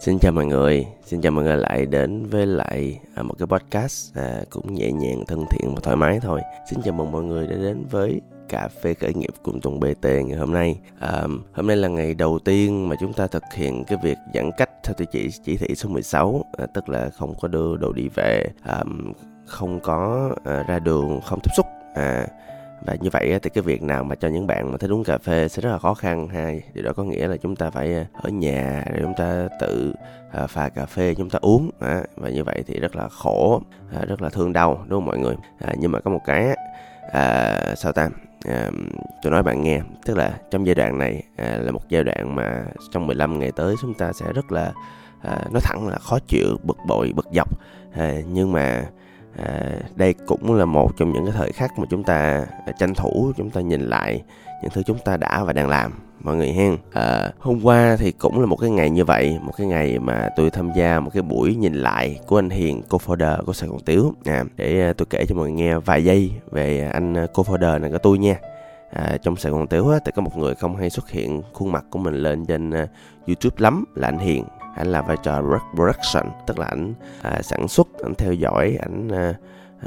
Xin 0.00 0.18
chào 0.18 0.32
mọi 0.32 0.46
người, 0.46 0.86
xin 1.04 1.20
chào 1.20 1.32
mọi 1.32 1.44
người 1.44 1.56
lại 1.56 1.86
đến 1.86 2.26
với 2.26 2.46
lại 2.46 3.00
à, 3.14 3.22
một 3.22 3.34
cái 3.38 3.46
podcast 3.46 4.16
à, 4.16 4.40
cũng 4.50 4.74
nhẹ 4.74 4.92
nhàng, 4.92 5.24
thân 5.26 5.44
thiện 5.50 5.74
và 5.74 5.80
thoải 5.82 5.96
mái 5.96 6.20
thôi. 6.20 6.40
Xin 6.70 6.82
chào 6.84 6.94
mừng 6.94 7.12
mọi 7.12 7.22
người 7.22 7.46
đã 7.46 7.56
đến 7.56 7.84
với 7.90 8.20
cà 8.48 8.68
phê 8.82 8.94
khởi 8.94 9.14
nghiệp 9.14 9.30
cùng 9.42 9.60
Tùng 9.60 9.80
BT 9.80 10.04
ngày 10.04 10.38
hôm 10.38 10.52
nay. 10.52 10.80
À, 10.98 11.22
hôm 11.52 11.66
nay 11.66 11.76
là 11.76 11.88
ngày 11.88 12.14
đầu 12.14 12.38
tiên 12.44 12.88
mà 12.88 12.96
chúng 13.00 13.12
ta 13.12 13.26
thực 13.26 13.42
hiện 13.54 13.84
cái 13.84 13.98
việc 14.04 14.16
giãn 14.34 14.50
cách 14.56 14.70
theo 14.84 14.94
tiêu 14.94 15.06
chỉ 15.12 15.28
chỉ 15.44 15.56
thị 15.56 15.74
số 15.74 15.88
16, 15.88 16.44
à, 16.58 16.66
tức 16.74 16.88
là 16.88 17.10
không 17.10 17.34
có 17.40 17.48
đưa 17.48 17.76
đồ 17.76 17.92
đi 17.92 18.08
về, 18.14 18.46
à, 18.62 18.82
không 19.46 19.80
có 19.80 20.30
à, 20.44 20.64
ra 20.68 20.78
đường, 20.78 21.20
không 21.24 21.40
tiếp 21.42 21.50
xúc. 21.56 21.66
À, 21.94 22.26
và 22.86 22.96
như 23.00 23.10
vậy 23.12 23.38
thì 23.42 23.50
cái 23.50 23.62
việc 23.62 23.82
nào 23.82 24.04
mà 24.04 24.14
cho 24.14 24.28
những 24.28 24.46
bạn 24.46 24.70
mà 24.72 24.78
thích 24.78 24.90
uống 24.90 25.04
cà 25.04 25.18
phê 25.18 25.48
sẽ 25.48 25.62
rất 25.62 25.70
là 25.70 25.78
khó 25.78 25.94
khăn 25.94 26.28
ha. 26.28 26.50
Điều 26.74 26.84
đó 26.84 26.92
có 26.96 27.04
nghĩa 27.04 27.28
là 27.28 27.36
chúng 27.36 27.56
ta 27.56 27.70
phải 27.70 27.94
ờ, 27.94 28.04
ở 28.12 28.30
nhà 28.30 28.84
để 28.92 28.98
chúng 29.02 29.14
ta 29.16 29.48
tự 29.60 29.92
ờ, 30.32 30.46
pha 30.46 30.68
cà 30.68 30.86
phê 30.86 31.14
chúng 31.14 31.30
ta 31.30 31.38
uống 31.42 31.70
và 32.16 32.28
như 32.30 32.44
vậy 32.44 32.64
thì 32.66 32.80
rất 32.80 32.96
là 32.96 33.08
khổ 33.08 33.62
ờ, 33.92 34.04
rất 34.04 34.22
là 34.22 34.28
thương 34.28 34.52
đau 34.52 34.84
đúng 34.88 35.00
không 35.00 35.06
mọi 35.06 35.18
người? 35.18 35.36
À, 35.60 35.72
nhưng 35.78 35.92
mà 35.92 36.00
có 36.00 36.10
một 36.10 36.20
cái 36.26 36.56
à, 37.12 37.74
sao 37.76 37.92
ta? 37.92 38.08
À, 38.48 38.70
tôi 39.22 39.32
nói 39.32 39.42
bạn 39.42 39.62
nghe 39.62 39.80
tức 40.06 40.16
là 40.16 40.38
trong 40.50 40.66
giai 40.66 40.74
đoạn 40.74 40.98
này 40.98 41.22
à, 41.36 41.58
là 41.60 41.72
một 41.72 41.88
giai 41.88 42.04
đoạn 42.04 42.34
mà 42.36 42.64
trong 42.90 43.06
15 43.06 43.38
ngày 43.38 43.52
tới 43.56 43.74
chúng 43.80 43.94
ta 43.94 44.12
sẽ 44.12 44.32
rất 44.34 44.52
là 44.52 44.72
à, 45.22 45.38
nói 45.52 45.60
thẳng 45.64 45.88
là 45.88 45.98
khó 45.98 46.18
chịu 46.28 46.56
bực 46.62 46.76
bội 46.86 47.12
bực 47.16 47.28
dọc. 47.32 47.48
À, 47.92 48.14
nhưng 48.32 48.52
mà 48.52 48.84
à, 49.36 49.70
đây 49.96 50.14
cũng 50.26 50.54
là 50.54 50.64
một 50.64 50.96
trong 50.96 51.12
những 51.12 51.24
cái 51.24 51.34
thời 51.36 51.52
khắc 51.52 51.78
mà 51.78 51.84
chúng 51.90 52.04
ta 52.04 52.46
à, 52.66 52.72
tranh 52.78 52.94
thủ 52.94 53.32
chúng 53.36 53.50
ta 53.50 53.60
nhìn 53.60 53.80
lại 53.80 54.22
những 54.62 54.70
thứ 54.74 54.82
chúng 54.82 54.98
ta 55.04 55.16
đã 55.16 55.44
và 55.44 55.52
đang 55.52 55.68
làm 55.68 55.92
mọi 56.20 56.36
người 56.36 56.48
hen. 56.48 56.76
À, 56.92 57.30
hôm 57.38 57.60
qua 57.62 57.96
thì 57.98 58.12
cũng 58.12 58.40
là 58.40 58.46
một 58.46 58.56
cái 58.56 58.70
ngày 58.70 58.90
như 58.90 59.04
vậy 59.04 59.38
một 59.42 59.52
cái 59.56 59.66
ngày 59.66 59.98
mà 59.98 60.28
tôi 60.36 60.50
tham 60.50 60.70
gia 60.76 61.00
một 61.00 61.10
cái 61.14 61.22
buổi 61.22 61.54
nhìn 61.54 61.74
lại 61.74 62.18
của 62.26 62.38
anh 62.38 62.50
hiền 62.50 62.82
co-founder 62.88 63.44
của 63.44 63.52
sài 63.52 63.68
gòn 63.68 63.80
tiếu. 63.84 64.14
À, 64.24 64.44
để 64.56 64.80
à, 64.80 64.92
tôi 64.96 65.06
kể 65.10 65.26
cho 65.28 65.34
mọi 65.34 65.50
người 65.50 65.52
nghe 65.52 65.78
vài 65.78 66.04
giây 66.04 66.30
về 66.50 66.90
anh 66.92 67.26
cô 67.32 67.42
co-founder 67.42 67.80
này 67.80 67.90
của 67.90 67.98
tôi 67.98 68.18
nha. 68.18 68.36
À, 68.92 69.16
trong 69.22 69.36
sài 69.36 69.52
gòn 69.52 69.66
tiếu 69.66 69.88
á, 69.88 69.98
thì 70.04 70.12
có 70.14 70.22
một 70.22 70.36
người 70.36 70.54
không 70.54 70.76
hay 70.76 70.90
xuất 70.90 71.10
hiện 71.10 71.42
khuôn 71.52 71.72
mặt 71.72 71.84
của 71.90 71.98
mình 71.98 72.14
lên 72.14 72.46
trên 72.46 72.70
uh, 72.70 72.88
youtube 73.26 73.56
lắm 73.58 73.84
là 73.94 74.08
anh 74.08 74.18
hiền 74.18 74.44
anh 74.76 74.86
làm 74.86 75.06
vai 75.06 75.16
trò 75.22 75.42
production 75.74 76.32
tức 76.46 76.58
là 76.58 76.66
anh 76.66 76.94
à, 77.22 77.42
sản 77.42 77.68
xuất 77.68 77.88
anh 78.02 78.14
theo 78.14 78.32
dõi 78.32 78.78
anh 78.80 79.08
à, 79.08 79.34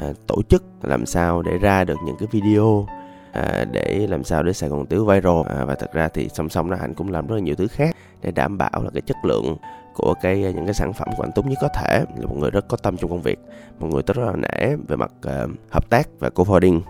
à, 0.00 0.12
tổ 0.26 0.42
chức 0.48 0.64
làm 0.82 1.06
sao 1.06 1.42
để 1.42 1.58
ra 1.58 1.84
được 1.84 1.98
những 2.04 2.16
cái 2.18 2.28
video 2.32 2.86
à, 3.34 3.64
để 3.72 4.06
làm 4.10 4.24
sao 4.24 4.42
để 4.42 4.52
Sài 4.52 4.70
Gòn 4.70 4.86
Tiếu 4.86 5.04
viral. 5.04 5.58
À, 5.58 5.64
và 5.64 5.74
thật 5.74 5.92
ra 5.92 6.08
thì 6.08 6.28
song 6.28 6.48
song 6.48 6.70
đó 6.70 6.76
anh 6.80 6.94
cũng 6.94 7.12
làm 7.12 7.26
rất 7.26 7.34
là 7.34 7.40
nhiều 7.40 7.54
thứ 7.54 7.66
khác 7.68 7.96
để 8.22 8.30
đảm 8.30 8.58
bảo 8.58 8.82
là 8.82 8.90
cái 8.94 9.00
chất 9.00 9.16
lượng 9.24 9.56
của 9.94 10.14
cái 10.22 10.44
à, 10.44 10.50
những 10.50 10.64
cái 10.64 10.74
sản 10.74 10.92
phẩm 10.92 11.08
của 11.16 11.22
anh 11.22 11.32
tốt 11.34 11.46
nhất 11.46 11.58
có 11.60 11.68
thể. 11.68 12.04
Là 12.16 12.26
một 12.26 12.36
người 12.38 12.50
rất 12.50 12.68
có 12.68 12.76
tâm 12.76 12.96
trong 12.96 13.10
công 13.10 13.22
việc 13.22 13.38
một 13.78 13.88
người 13.90 14.02
rất 14.06 14.18
là 14.18 14.32
nể 14.36 14.76
về 14.88 14.96
mặt 14.96 15.12
uh, 15.26 15.50
hợp 15.70 15.90
tác 15.90 16.08
và 16.18 16.28
co-founding 16.28 16.80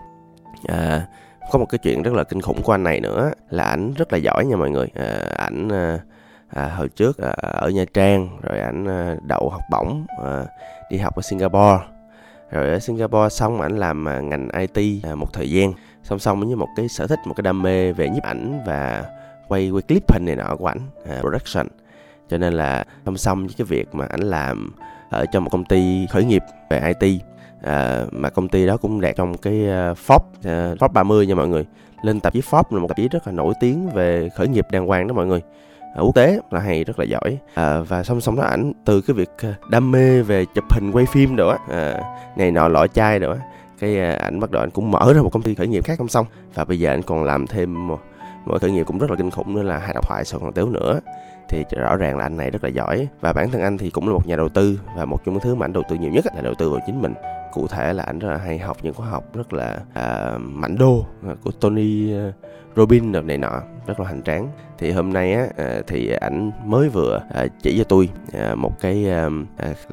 à, 0.66 1.06
có 1.52 1.58
một 1.58 1.66
cái 1.66 1.78
chuyện 1.78 2.02
rất 2.02 2.14
là 2.14 2.24
kinh 2.24 2.40
khủng 2.40 2.62
của 2.62 2.72
anh 2.72 2.82
này 2.82 3.00
nữa 3.00 3.32
là 3.50 3.64
ảnh 3.64 3.92
rất 3.96 4.12
là 4.12 4.18
giỏi 4.18 4.46
nha 4.46 4.56
mọi 4.56 4.70
người. 4.70 4.86
À, 4.94 5.18
ảnh 5.36 5.68
uh, 5.68 6.00
à, 6.54 6.68
hồi 6.76 6.88
trước 6.88 7.18
à, 7.18 7.30
ở 7.38 7.68
Nha 7.68 7.84
Trang 7.94 8.28
rồi 8.42 8.58
ảnh 8.58 8.88
à, 8.88 9.16
đậu 9.22 9.48
học 9.50 9.62
bổng 9.70 10.06
à, 10.24 10.44
đi 10.90 10.98
học 10.98 11.16
ở 11.16 11.22
Singapore. 11.22 11.78
Rồi 12.50 12.70
ở 12.70 12.78
Singapore 12.78 13.28
xong 13.28 13.60
ảnh 13.60 13.78
làm 13.78 14.08
à, 14.08 14.20
ngành 14.20 14.48
IT 14.48 15.04
à, 15.04 15.14
một 15.14 15.32
thời 15.32 15.50
gian. 15.50 15.72
Song 16.02 16.18
song 16.18 16.40
với 16.46 16.56
một 16.56 16.68
cái 16.76 16.88
sở 16.88 17.06
thích 17.06 17.18
một 17.26 17.34
cái 17.36 17.42
đam 17.42 17.62
mê 17.62 17.92
về 17.92 18.08
nhiếp 18.08 18.22
ảnh 18.22 18.60
và 18.66 19.04
quay 19.48 19.70
quay 19.70 19.82
clip 19.82 20.12
hình 20.12 20.24
này 20.26 20.36
nọ 20.36 20.56
của 20.56 20.66
ảnh 20.66 20.80
à, 21.08 21.20
production. 21.20 21.66
Cho 22.30 22.38
nên 22.38 22.52
là 22.52 22.84
song 23.04 23.16
song 23.16 23.46
với 23.46 23.54
cái 23.58 23.64
việc 23.64 23.94
mà 23.94 24.06
ảnh 24.06 24.20
làm 24.20 24.72
ở 25.10 25.26
trong 25.32 25.44
một 25.44 25.50
công 25.50 25.64
ty 25.64 26.06
khởi 26.10 26.24
nghiệp 26.24 26.42
về 26.70 26.94
IT 27.00 27.22
à, 27.62 28.04
mà 28.10 28.30
công 28.30 28.48
ty 28.48 28.66
đó 28.66 28.76
cũng 28.76 29.00
đạt 29.00 29.16
trong 29.16 29.36
cái 29.36 29.52
uh, 29.52 29.98
Forbes 30.06 30.72
uh, 30.72 30.78
Forbes 30.78 30.92
30 30.92 31.26
nha 31.26 31.34
mọi 31.34 31.48
người. 31.48 31.64
Lên 32.02 32.20
tạp 32.20 32.32
chí 32.32 32.40
Forbes 32.40 32.64
là 32.70 32.80
một 32.80 32.88
tạp 32.88 32.96
chí 32.96 33.08
rất 33.08 33.26
là 33.26 33.32
nổi 33.32 33.54
tiếng 33.60 33.90
về 33.90 34.28
khởi 34.36 34.48
nghiệp 34.48 34.66
đàng 34.70 34.86
hoàng 34.86 35.06
đó 35.06 35.14
mọi 35.14 35.26
người. 35.26 35.40
À, 35.94 36.00
quốc 36.00 36.14
tế 36.14 36.40
là 36.50 36.60
hay 36.60 36.84
rất 36.84 36.98
là 36.98 37.04
giỏi. 37.04 37.38
À, 37.54 37.80
và 37.80 38.02
song 38.02 38.20
song 38.20 38.36
đó 38.36 38.42
ảnh 38.42 38.72
từ 38.84 39.00
cái 39.00 39.14
việc 39.14 39.30
à, 39.36 39.54
đam 39.70 39.90
mê 39.90 40.22
về 40.22 40.44
chụp 40.54 40.64
hình 40.70 40.92
quay 40.92 41.06
phim 41.06 41.36
nữa 41.36 41.56
à, 41.70 42.00
này 42.36 42.50
nọ 42.50 42.68
lọ 42.68 42.86
chai 42.86 43.18
nữa 43.18 43.38
cái 43.78 44.00
à, 44.00 44.12
ảnh 44.20 44.40
bắt 44.40 44.50
đầu 44.50 44.62
ảnh 44.62 44.70
cũng 44.70 44.90
mở 44.90 45.12
ra 45.14 45.22
một 45.22 45.30
công 45.32 45.42
ty 45.42 45.54
khởi 45.54 45.66
nghiệp 45.66 45.84
khác 45.84 45.94
song 45.98 46.08
song. 46.08 46.26
Và 46.54 46.64
bây 46.64 46.78
giờ 46.78 46.90
ảnh 46.90 47.02
còn 47.02 47.24
làm 47.24 47.46
thêm 47.46 47.88
một, 47.88 48.00
một 48.44 48.60
khởi 48.60 48.70
nghiệp 48.70 48.86
cũng 48.86 48.98
rất 48.98 49.10
là 49.10 49.16
kinh 49.16 49.30
khủng 49.30 49.54
nữa 49.54 49.62
là 49.62 49.78
hai 49.78 49.94
độc 49.94 50.08
thoại 50.08 50.24
sau 50.24 50.40
còn 50.40 50.52
tếu 50.52 50.68
nữa 50.68 51.00
thì 51.48 51.64
rõ 51.76 51.96
ràng 51.96 52.16
là 52.16 52.24
anh 52.24 52.36
này 52.36 52.50
rất 52.50 52.64
là 52.64 52.70
giỏi. 52.70 53.08
Và 53.20 53.32
bản 53.32 53.50
thân 53.50 53.62
anh 53.62 53.78
thì 53.78 53.90
cũng 53.90 54.08
là 54.08 54.12
một 54.12 54.26
nhà 54.26 54.36
đầu 54.36 54.48
tư 54.48 54.80
và 54.96 55.04
một 55.04 55.24
trong 55.24 55.34
những 55.34 55.42
thứ 55.42 55.54
mà 55.54 55.66
anh 55.66 55.72
đầu 55.72 55.82
tư 55.88 55.96
nhiều 55.96 56.10
nhất 56.10 56.24
là 56.34 56.42
đầu 56.42 56.54
tư 56.58 56.70
vào 56.70 56.80
chính 56.86 57.02
mình. 57.02 57.14
Cụ 57.52 57.66
thể 57.66 57.92
là 57.92 58.02
anh 58.02 58.18
rất 58.18 58.30
là 58.30 58.36
hay 58.36 58.58
học 58.58 58.76
những 58.82 58.94
khóa 58.94 59.06
học 59.06 59.24
rất 59.34 59.52
là 59.52 59.78
uh, 59.90 60.40
mạnh 60.40 60.78
đô 60.78 61.06
à, 61.26 61.34
của 61.44 61.50
Tony 61.50 62.14
à, 62.14 62.32
Robin 62.76 63.12
rồi 63.12 63.22
này 63.22 63.38
nọ 63.38 63.62
rất 63.86 64.00
là 64.00 64.06
hoành 64.06 64.22
tráng. 64.22 64.48
Thì 64.78 64.90
hôm 64.90 65.12
nay 65.12 65.32
á 65.32 65.46
thì 65.86 66.12
ảnh 66.12 66.50
mới 66.64 66.88
vừa 66.88 67.22
chỉ 67.62 67.78
cho 67.78 67.84
tôi 67.84 68.08
một 68.54 68.80
cái 68.80 69.06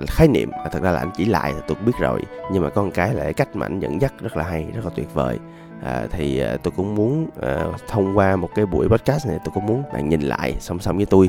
khái 0.08 0.28
niệm. 0.28 0.52
Thật 0.72 0.82
ra 0.84 0.92
là 0.92 1.00
ảnh 1.00 1.12
chỉ 1.18 1.26
lại 1.26 1.54
tôi 1.68 1.76
cũng 1.76 1.86
biết 1.86 1.98
rồi 2.00 2.22
nhưng 2.52 2.64
mà 2.64 2.70
có 2.70 2.84
một 2.84 2.92
cái 2.94 3.14
là 3.14 3.24
cái 3.24 3.34
cách 3.34 3.56
mà 3.56 3.66
ảnh 3.66 3.80
dẫn 3.80 4.02
dắt 4.02 4.14
rất 4.22 4.38
là 4.38 4.44
hay 4.44 4.68
rất 4.76 4.86
là 4.86 4.92
tuyệt 4.96 5.14
vời 5.14 5.40
à, 5.84 6.08
thì 6.12 6.40
à, 6.40 6.58
tôi 6.64 6.74
cũng 6.78 6.96
muốn 6.96 7.30
à, 7.42 7.66
thông 7.88 8.18
qua 8.18 8.36
một 8.36 8.50
cái 8.56 8.66
buổi 8.66 8.88
podcast 8.90 9.28
này 9.28 9.38
tôi 9.46 9.52
cũng 9.54 9.66
muốn 9.66 9.84
bạn 9.94 10.10
nhìn 10.10 10.22
lại 10.22 10.56
song 10.60 10.80
song 10.80 10.98
với 10.98 11.06
tôi 11.06 11.28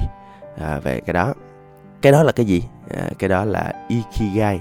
à, 0.60 0.78
về 0.78 1.00
cái 1.00 1.14
đó. 1.14 1.34
Cái 2.02 2.12
đó 2.12 2.22
là 2.22 2.32
cái 2.32 2.46
gì? 2.46 2.64
À, 2.96 3.08
cái 3.18 3.28
đó 3.28 3.44
là 3.44 3.72
ikigai. 3.88 4.60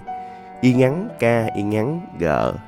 Y 0.62 0.74
ngắn 0.74 1.10
k 1.20 1.24
y 1.56 1.64
ngắn 1.64 2.02
g 2.20 2.26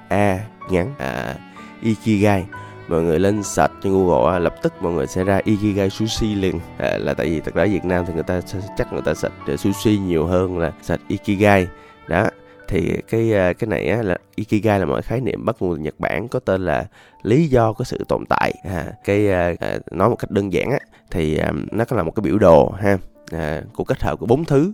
a 0.10 0.40
ngắn. 0.70 0.94
À, 0.98 1.36
ikigai. 1.82 2.46
Mọi 2.88 3.02
người 3.02 3.20
lên 3.20 3.44
search 3.44 3.74
trên 3.84 3.94
Google 3.94 4.40
lập 4.40 4.56
tức 4.62 4.74
mọi 4.82 4.94
người 4.94 5.08
sẽ 5.08 5.24
ra 5.24 5.40
Ikigai 5.44 5.90
Sushi 5.90 6.36
liền. 6.36 6.60
À, 6.78 6.98
là 6.98 7.14
tại 7.14 7.30
vì 7.30 7.40
thật 7.40 7.54
ra 7.56 7.66
Việt 7.66 7.86
Nam 7.86 8.06
thì 8.08 8.14
người 8.14 8.24
ta 8.24 8.42
chắc 8.78 8.94
người 8.94 9.02
ta 9.02 9.14
search 9.14 9.60
sushi 9.60 9.98
nhiều 9.98 10.26
hơn 10.26 10.58
là 10.58 10.72
search 10.82 11.08
Ikigai. 11.08 11.68
Đó 12.08 12.30
thì 12.68 13.02
cái 13.10 13.34
à, 13.34 13.54
cái 13.54 13.68
này 13.68 13.88
á, 13.88 14.02
là 14.02 14.18
Ikigai 14.36 14.80
là 14.80 14.86
một 14.86 15.00
khái 15.04 15.22
niệm 15.22 15.46
bắt 15.46 15.56
nguồn 15.60 15.76
từ 15.76 15.82
Nhật 15.84 16.00
Bản 16.00 16.28
có 16.28 16.40
tên 16.40 16.66
là 16.66 16.86
lý 17.24 17.48
do 17.48 17.74
của 17.74 17.84
sự 17.84 18.06
tồn 18.08 18.26
tại 18.30 18.54
à, 18.64 18.86
cái 19.04 19.32
à, 19.32 19.54
nói 19.92 20.10
một 20.10 20.16
cách 20.16 20.32
đơn 20.32 20.54
giản 20.54 20.72
á, 20.72 20.80
thì 21.12 21.38
à, 21.38 21.52
nó 21.72 21.86
có 21.86 21.96
là 21.98 22.04
một 22.04 22.12
cái 22.16 22.22
biểu 22.22 22.38
đồ 22.38 22.70
ha 22.70 22.98
à, 23.32 23.62
của 23.74 23.84
kết 23.84 24.04
hợp 24.04 24.20
của 24.20 24.26
bốn 24.26 24.46
thứ. 24.46 24.74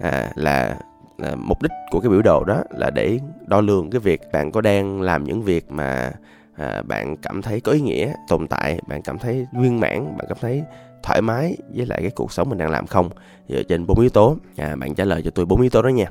À, 0.00 0.32
là 0.34 0.76
à, 1.18 1.34
mục 1.36 1.62
đích 1.62 1.72
của 1.90 2.00
cái 2.00 2.10
biểu 2.10 2.22
đồ 2.22 2.44
đó 2.44 2.62
là 2.70 2.90
để 2.90 3.18
đo 3.46 3.60
lường 3.60 3.90
cái 3.90 4.00
việc 4.00 4.20
bạn 4.32 4.52
có 4.52 4.60
đang 4.60 5.00
làm 5.00 5.24
những 5.24 5.42
việc 5.42 5.70
mà 5.70 6.12
à, 6.56 6.82
bạn 6.82 7.16
cảm 7.16 7.42
thấy 7.42 7.60
có 7.60 7.72
ý 7.72 7.80
nghĩa 7.80 8.12
tồn 8.28 8.46
tại 8.48 8.78
bạn 8.86 9.02
cảm 9.02 9.18
thấy 9.18 9.46
viên 9.52 9.80
mãn 9.80 10.16
bạn 10.16 10.26
cảm 10.28 10.38
thấy 10.40 10.62
thoải 11.02 11.22
mái 11.22 11.56
với 11.74 11.86
lại 11.86 11.98
cái 12.02 12.10
cuộc 12.10 12.32
sống 12.32 12.48
mình 12.48 12.58
đang 12.58 12.70
làm 12.70 12.86
không. 12.86 13.10
Dựa 13.48 13.62
trên 13.62 13.86
bốn 13.86 14.00
yếu 14.00 14.10
tố. 14.10 14.36
À, 14.56 14.76
bạn 14.76 14.94
trả 14.94 15.04
lời 15.04 15.22
cho 15.24 15.30
tôi 15.30 15.46
bốn 15.46 15.60
yếu 15.60 15.70
tố 15.70 15.82
đó 15.82 15.88
nha 15.88 16.06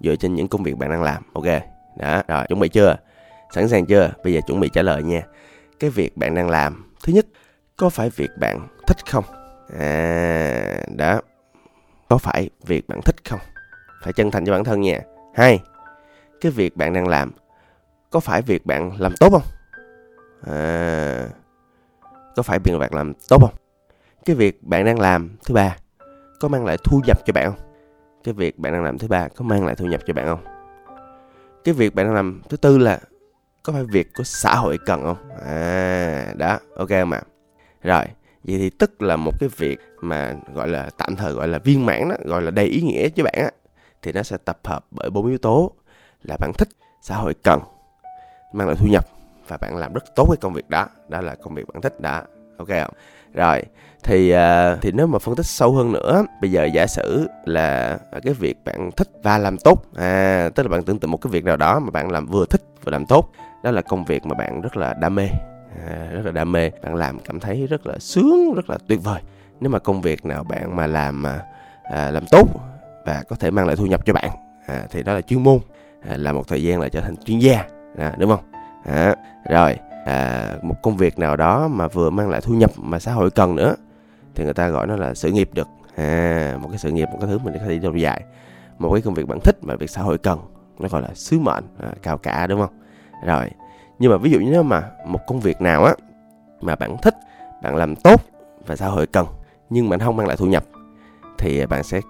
dựa 0.00 0.16
trên 0.16 0.34
những 0.34 0.48
công 0.48 0.62
việc 0.62 0.76
bạn 0.76 0.90
đang 0.90 1.02
làm. 1.02 1.22
Ok 1.32 1.44
đó 1.96 2.22
rồi 2.28 2.44
chuẩn 2.48 2.60
bị 2.60 2.68
chưa? 2.68 2.96
Sẵn 3.50 3.68
sàng 3.68 3.86
chưa? 3.86 4.12
Bây 4.24 4.32
giờ 4.32 4.40
chuẩn 4.46 4.60
bị 4.60 4.70
trả 4.72 4.82
lời 4.82 5.02
nha. 5.02 5.22
Cái 5.80 5.90
việc 5.90 6.16
bạn 6.16 6.34
đang 6.34 6.50
làm 6.50 6.92
thứ 7.04 7.12
nhất 7.12 7.26
có 7.76 7.90
phải 7.90 8.10
việc 8.10 8.30
bạn 8.40 8.68
thích 8.86 8.96
không? 9.10 9.24
À 9.78 10.80
đó 10.96 11.20
có 12.08 12.18
phải 12.18 12.50
việc 12.66 12.88
bạn 12.88 13.00
thích 13.04 13.16
không? 13.28 13.40
Phải 14.02 14.12
chân 14.12 14.30
thành 14.30 14.46
cho 14.46 14.52
bản 14.52 14.64
thân 14.64 14.80
nha. 14.80 15.00
Hai 15.34 15.60
cái 16.40 16.52
việc 16.52 16.76
bạn 16.76 16.92
đang 16.92 17.08
làm 17.08 17.32
có 18.10 18.20
phải 18.20 18.42
việc 18.42 18.66
bạn 18.66 18.92
làm 18.98 19.16
tốt 19.16 19.30
không? 19.30 19.42
À, 20.46 21.28
có 22.36 22.42
phải 22.42 22.58
việc 22.58 22.78
bạn 22.78 22.94
làm 22.94 23.12
tốt 23.28 23.38
không? 23.40 23.54
Cái 24.24 24.36
việc 24.36 24.62
bạn 24.62 24.84
đang 24.84 25.00
làm 25.00 25.36
thứ 25.46 25.54
ba 25.54 25.76
có 26.40 26.48
mang 26.48 26.64
lại 26.64 26.76
thu 26.84 27.00
nhập 27.06 27.18
cho 27.26 27.32
bạn 27.32 27.50
không? 27.50 27.67
Cái 28.28 28.32
việc 28.32 28.58
bạn 28.58 28.72
đang 28.72 28.84
làm 28.84 28.98
thứ 28.98 29.08
ba 29.08 29.28
có 29.28 29.44
mang 29.44 29.66
lại 29.66 29.74
thu 29.74 29.86
nhập 29.86 30.00
cho 30.06 30.14
bạn 30.14 30.26
không? 30.26 30.44
Cái 31.64 31.74
việc 31.74 31.94
bạn 31.94 32.06
đang 32.06 32.14
làm 32.14 32.42
thứ 32.48 32.56
tư 32.56 32.78
là 32.78 33.00
có 33.62 33.72
phải 33.72 33.84
việc 33.84 34.08
của 34.16 34.24
xã 34.24 34.54
hội 34.54 34.78
cần 34.86 35.02
không? 35.02 35.16
À 35.46 36.34
đó, 36.36 36.58
ok 36.76 36.88
không 36.88 37.10
ạ? 37.10 37.22
Rồi, 37.82 38.04
vậy 38.44 38.58
thì 38.58 38.70
tức 38.70 39.02
là 39.02 39.16
một 39.16 39.32
cái 39.40 39.48
việc 39.56 39.78
mà 40.00 40.34
gọi 40.54 40.68
là, 40.68 40.90
tạm 40.98 41.16
thời 41.16 41.32
gọi 41.32 41.48
là 41.48 41.58
viên 41.58 41.86
mãn 41.86 42.08
đó, 42.08 42.16
gọi 42.24 42.42
là 42.42 42.50
đầy 42.50 42.66
ý 42.66 42.80
nghĩa 42.80 43.08
cho 43.08 43.24
bạn 43.24 43.34
á, 43.36 43.50
thì 44.02 44.12
nó 44.12 44.22
sẽ 44.22 44.36
tập 44.44 44.58
hợp 44.64 44.86
bởi 44.90 45.10
bốn 45.10 45.26
yếu 45.26 45.38
tố 45.38 45.72
là 46.22 46.36
bạn 46.40 46.52
thích, 46.58 46.68
xã 47.02 47.16
hội 47.16 47.34
cần, 47.34 47.60
mang 48.52 48.66
lại 48.66 48.76
thu 48.78 48.86
nhập 48.90 49.04
và 49.48 49.56
bạn 49.56 49.76
làm 49.76 49.92
rất 49.92 50.04
tốt 50.16 50.26
cái 50.28 50.36
công 50.40 50.52
việc 50.52 50.70
đó. 50.70 50.86
Đó 51.08 51.20
là 51.20 51.34
công 51.34 51.54
việc 51.54 51.66
bạn 51.72 51.80
thích 51.82 52.00
đã 52.00 52.24
ok 52.58 52.68
không? 52.68 52.94
Rồi 53.34 53.62
thì 54.02 54.34
uh, 54.34 54.38
thì 54.80 54.92
nếu 54.92 55.06
mà 55.06 55.18
phân 55.18 55.36
tích 55.36 55.46
sâu 55.46 55.72
hơn 55.72 55.92
nữa 55.92 56.24
bây 56.40 56.50
giờ 56.50 56.64
giả 56.74 56.86
sử 56.86 57.28
là 57.44 57.98
à, 58.12 58.20
cái 58.24 58.34
việc 58.34 58.64
bạn 58.64 58.90
thích 58.96 59.08
và 59.22 59.38
làm 59.38 59.56
tốt 59.58 59.82
à 59.96 60.50
tức 60.54 60.62
là 60.62 60.68
bạn 60.68 60.82
tưởng 60.82 60.98
tượng 60.98 61.10
một 61.10 61.16
cái 61.16 61.30
việc 61.30 61.44
nào 61.44 61.56
đó 61.56 61.80
mà 61.80 61.90
bạn 61.90 62.10
làm 62.10 62.26
vừa 62.26 62.46
thích 62.46 62.62
vừa 62.84 62.92
làm 62.92 63.06
tốt 63.06 63.30
đó 63.62 63.70
là 63.70 63.82
công 63.82 64.04
việc 64.04 64.26
mà 64.26 64.34
bạn 64.34 64.60
rất 64.60 64.76
là 64.76 64.94
đam 65.00 65.14
mê 65.14 65.28
à, 65.86 66.08
rất 66.12 66.24
là 66.24 66.30
đam 66.30 66.52
mê 66.52 66.70
bạn 66.82 66.94
làm 66.94 67.18
cảm 67.18 67.40
thấy 67.40 67.66
rất 67.66 67.86
là 67.86 67.98
sướng 67.98 68.54
rất 68.54 68.70
là 68.70 68.78
tuyệt 68.88 69.04
vời. 69.04 69.20
Nếu 69.60 69.70
mà 69.70 69.78
công 69.78 70.00
việc 70.00 70.26
nào 70.26 70.44
bạn 70.44 70.76
mà 70.76 70.86
làm 70.86 71.22
mà 71.22 71.40
à, 71.82 72.10
làm 72.10 72.26
tốt 72.30 72.48
và 73.06 73.22
có 73.28 73.36
thể 73.36 73.50
mang 73.50 73.66
lại 73.66 73.76
thu 73.76 73.86
nhập 73.86 74.06
cho 74.06 74.12
bạn 74.12 74.30
à, 74.66 74.86
thì 74.90 75.02
đó 75.02 75.14
là 75.14 75.20
chuyên 75.20 75.42
môn 75.42 75.58
à, 76.08 76.16
làm 76.16 76.34
một 76.34 76.48
thời 76.48 76.62
gian 76.62 76.80
là 76.80 76.88
trở 76.88 77.00
thành 77.00 77.16
chuyên 77.16 77.38
gia 77.38 77.64
à, 77.98 78.14
đúng 78.18 78.30
không? 78.30 78.44
À, 78.84 79.14
rồi 79.50 79.76
à, 80.06 80.46
một 80.62 80.74
công 80.82 80.96
việc 80.96 81.18
nào 81.18 81.36
đó 81.36 81.68
mà 81.68 81.88
vừa 81.88 82.10
mang 82.10 82.28
lại 82.28 82.40
thu 82.40 82.54
nhập 82.54 82.70
mà 82.76 82.98
xã 82.98 83.12
hội 83.12 83.30
cần 83.30 83.56
nữa 83.56 83.74
thì 84.34 84.44
người 84.44 84.54
ta 84.54 84.68
gọi 84.68 84.86
nó 84.86 84.96
là 84.96 85.14
sự 85.14 85.32
nghiệp 85.32 85.50
được. 85.52 85.68
À, 85.96 86.56
một 86.60 86.68
cái 86.68 86.78
sự 86.78 86.90
nghiệp 86.90 87.08
một 87.12 87.18
cái 87.20 87.28
thứ 87.28 87.38
mình 87.38 87.54
có 87.54 87.64
thể 87.66 87.78
lâu 87.82 87.96
dài. 87.96 88.22
Một 88.78 88.92
cái 88.92 89.02
công 89.02 89.14
việc 89.14 89.28
bạn 89.28 89.38
thích 89.44 89.56
mà 89.62 89.76
việc 89.76 89.90
xã 89.90 90.02
hội 90.02 90.18
cần 90.18 90.38
nó 90.78 90.88
gọi 90.88 91.02
là 91.02 91.08
sứ 91.14 91.38
mệnh 91.38 91.64
à, 91.82 91.88
cao 92.02 92.18
cả 92.18 92.46
đúng 92.46 92.60
không? 92.60 92.80
Rồi 93.26 93.50
nhưng 93.98 94.10
mà 94.10 94.16
ví 94.16 94.30
dụ 94.30 94.40
như 94.40 94.50
nếu 94.50 94.62
mà 94.62 94.90
một 95.06 95.20
công 95.26 95.40
việc 95.40 95.60
nào 95.60 95.84
á 95.84 95.94
mà 96.60 96.76
bạn 96.76 96.96
thích 97.02 97.14
bạn 97.62 97.76
làm 97.76 97.96
tốt 97.96 98.20
và 98.66 98.76
xã 98.76 98.86
hội 98.86 99.06
cần 99.06 99.26
nhưng 99.70 99.88
bạn 99.88 100.00
không 100.00 100.16
mang 100.16 100.26
lại 100.26 100.36
thu 100.36 100.46
nhập 100.46 100.64
thì 101.38 101.66
bạn 101.66 101.84
sẽ 101.84 102.00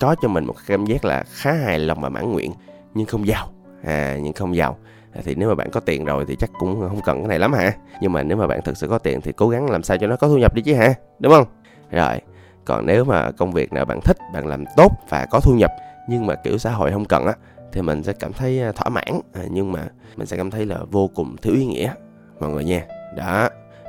có 0.00 0.16
cho 0.22 0.28
mình 0.28 0.44
một 0.44 0.54
cảm 0.66 0.86
giác 0.86 1.04
là 1.04 1.24
khá 1.26 1.52
hài 1.52 1.78
lòng 1.78 2.00
và 2.00 2.08
mãn 2.08 2.32
nguyện 2.32 2.52
nhưng 2.94 3.06
không 3.06 3.26
giàu. 3.26 3.48
À 3.84 4.18
nhưng 4.22 4.32
không 4.32 4.56
giàu. 4.56 4.76
À, 5.12 5.20
thì 5.24 5.34
nếu 5.34 5.48
mà 5.48 5.54
bạn 5.54 5.70
có 5.70 5.80
tiền 5.80 6.04
rồi 6.04 6.24
thì 6.28 6.36
chắc 6.36 6.50
cũng 6.58 6.88
không 6.88 7.00
cần 7.04 7.18
cái 7.18 7.28
này 7.28 7.38
lắm 7.38 7.52
hả? 7.52 7.72
Nhưng 8.00 8.12
mà 8.12 8.22
nếu 8.22 8.36
mà 8.36 8.46
bạn 8.46 8.62
thực 8.62 8.76
sự 8.76 8.88
có 8.88 8.98
tiền 8.98 9.20
thì 9.20 9.32
cố 9.32 9.48
gắng 9.48 9.70
làm 9.70 9.82
sao 9.82 9.96
cho 9.96 10.06
nó 10.06 10.16
có 10.16 10.28
thu 10.28 10.38
nhập 10.38 10.54
đi 10.54 10.62
chứ 10.62 10.74
hả? 10.74 10.94
Đúng 11.18 11.32
không? 11.32 11.46
Rồi 11.94 12.20
còn 12.64 12.86
nếu 12.86 13.04
mà 13.04 13.30
công 13.30 13.52
việc 13.52 13.72
nào 13.72 13.84
bạn 13.84 14.00
thích 14.04 14.16
bạn 14.32 14.46
làm 14.46 14.64
tốt 14.76 14.92
và 15.08 15.26
có 15.30 15.40
thu 15.40 15.54
nhập 15.54 15.70
nhưng 16.08 16.26
mà 16.26 16.34
kiểu 16.34 16.58
xã 16.58 16.70
hội 16.70 16.92
không 16.92 17.04
cần 17.04 17.26
á 17.26 17.34
thì 17.72 17.82
mình 17.82 18.02
sẽ 18.02 18.12
cảm 18.12 18.32
thấy 18.32 18.62
à, 18.62 18.72
thỏa 18.72 18.88
mãn. 18.88 19.20
À, 19.32 19.42
nhưng 19.50 19.72
mà 19.72 19.80
mình 20.16 20.26
sẽ 20.26 20.36
cảm 20.36 20.50
thấy 20.50 20.66
là 20.66 20.78
vô 20.90 21.10
cùng 21.14 21.36
thiếu 21.36 21.54
ý 21.54 21.66
nghĩa 21.66 21.92
mọi 22.40 22.50
người 22.50 22.64
nha. 22.64 22.86
Đó 23.16 23.48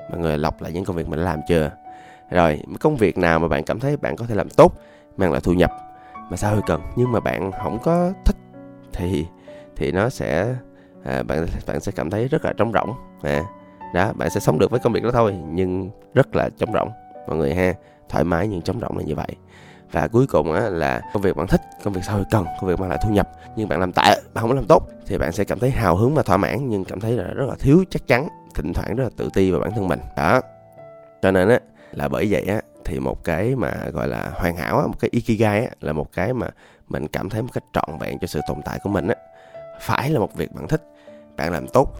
mọi 0.09 0.19
người 0.19 0.37
lọc 0.37 0.61
lại 0.61 0.71
những 0.71 0.85
công 0.85 0.95
việc 0.95 1.07
mình 1.07 1.19
đã 1.19 1.25
làm 1.25 1.39
chưa? 1.47 1.71
Rồi 2.29 2.61
công 2.79 2.95
việc 2.95 3.17
nào 3.17 3.39
mà 3.39 3.47
bạn 3.47 3.63
cảm 3.63 3.79
thấy 3.79 3.97
bạn 3.97 4.15
có 4.15 4.25
thể 4.25 4.35
làm 4.35 4.49
tốt 4.49 4.73
mang 5.17 5.31
lại 5.31 5.41
thu 5.43 5.53
nhập 5.53 5.71
mà 6.29 6.37
xã 6.37 6.49
hội 6.49 6.61
cần 6.67 6.81
nhưng 6.95 7.11
mà 7.11 7.19
bạn 7.19 7.51
không 7.63 7.79
có 7.83 8.11
thích 8.25 8.35
thì 8.93 9.25
thì 9.75 9.91
nó 9.91 10.09
sẽ 10.09 10.55
à, 11.03 11.23
bạn 11.23 11.45
bạn 11.67 11.79
sẽ 11.79 11.91
cảm 11.95 12.09
thấy 12.09 12.27
rất 12.27 12.45
là 12.45 12.53
trống 12.53 12.71
rỗng. 12.73 12.93
À, 13.21 13.43
đó 13.93 14.13
bạn 14.13 14.29
sẽ 14.29 14.39
sống 14.39 14.59
được 14.59 14.71
với 14.71 14.79
công 14.79 14.93
việc 14.93 15.03
đó 15.03 15.11
thôi 15.11 15.35
nhưng 15.51 15.89
rất 16.13 16.35
là 16.35 16.49
trống 16.57 16.73
rỗng 16.73 16.89
mọi 17.27 17.37
người 17.37 17.55
ha 17.55 17.73
thoải 18.09 18.23
mái 18.23 18.47
nhưng 18.47 18.61
trống 18.61 18.79
rộng 18.79 18.97
là 18.97 19.03
như 19.03 19.15
vậy. 19.15 19.27
Và 19.91 20.07
cuối 20.07 20.27
cùng 20.27 20.53
á, 20.53 20.69
là 20.69 21.01
công 21.13 21.21
việc 21.21 21.35
bạn 21.35 21.47
thích 21.47 21.61
công 21.83 21.93
việc 21.93 22.01
xã 22.03 22.13
hội 22.13 22.23
cần 22.31 22.45
công 22.61 22.69
việc 22.69 22.79
mang 22.79 22.89
lại 22.89 22.99
thu 23.03 23.09
nhập. 23.09 23.29
Nhưng 23.55 23.67
bạn 23.67 23.79
làm 23.79 23.91
tệ 23.91 24.21
bạn 24.33 24.41
không 24.41 24.51
làm 24.51 24.65
tốt 24.65 24.87
thì 25.05 25.17
bạn 25.17 25.31
sẽ 25.31 25.43
cảm 25.43 25.59
thấy 25.59 25.71
hào 25.71 25.95
hứng 25.95 26.15
và 26.15 26.23
thỏa 26.23 26.37
mãn 26.37 26.69
nhưng 26.69 26.85
cảm 26.85 26.99
thấy 26.99 27.11
là 27.11 27.23
rất 27.23 27.45
là 27.49 27.55
thiếu 27.59 27.83
chắc 27.89 28.07
chắn 28.07 28.27
thỉnh 28.55 28.73
thoảng 28.73 28.95
rất 28.95 29.03
là 29.03 29.09
tự 29.17 29.29
ti 29.33 29.51
vào 29.51 29.61
bản 29.61 29.71
thân 29.75 29.87
mình. 29.87 29.99
Đó. 30.17 30.41
Cho 31.21 31.31
nên 31.31 31.49
á 31.49 31.59
là 31.91 32.07
bởi 32.07 32.27
vậy 32.29 32.45
á 32.47 32.61
thì 32.85 32.99
một 32.99 33.23
cái 33.23 33.55
mà 33.55 33.71
gọi 33.93 34.07
là 34.07 34.31
hoàn 34.35 34.55
hảo 34.55 34.79
á, 34.79 34.87
một 34.87 34.99
cái 34.99 35.09
ikigai 35.11 35.65
á, 35.65 35.71
là 35.81 35.93
một 35.93 36.11
cái 36.13 36.33
mà 36.33 36.47
mình 36.87 37.07
cảm 37.07 37.29
thấy 37.29 37.41
một 37.41 37.49
cách 37.53 37.63
trọn 37.73 37.97
vẹn 37.99 38.19
cho 38.19 38.27
sự 38.27 38.39
tồn 38.47 38.57
tại 38.65 38.79
của 38.83 38.89
mình 38.89 39.07
á 39.07 39.15
phải 39.81 40.09
là 40.09 40.19
một 40.19 40.35
việc 40.35 40.53
bạn 40.53 40.67
thích. 40.67 40.81
Bạn 41.37 41.51
làm 41.51 41.67
tốt 41.67 41.93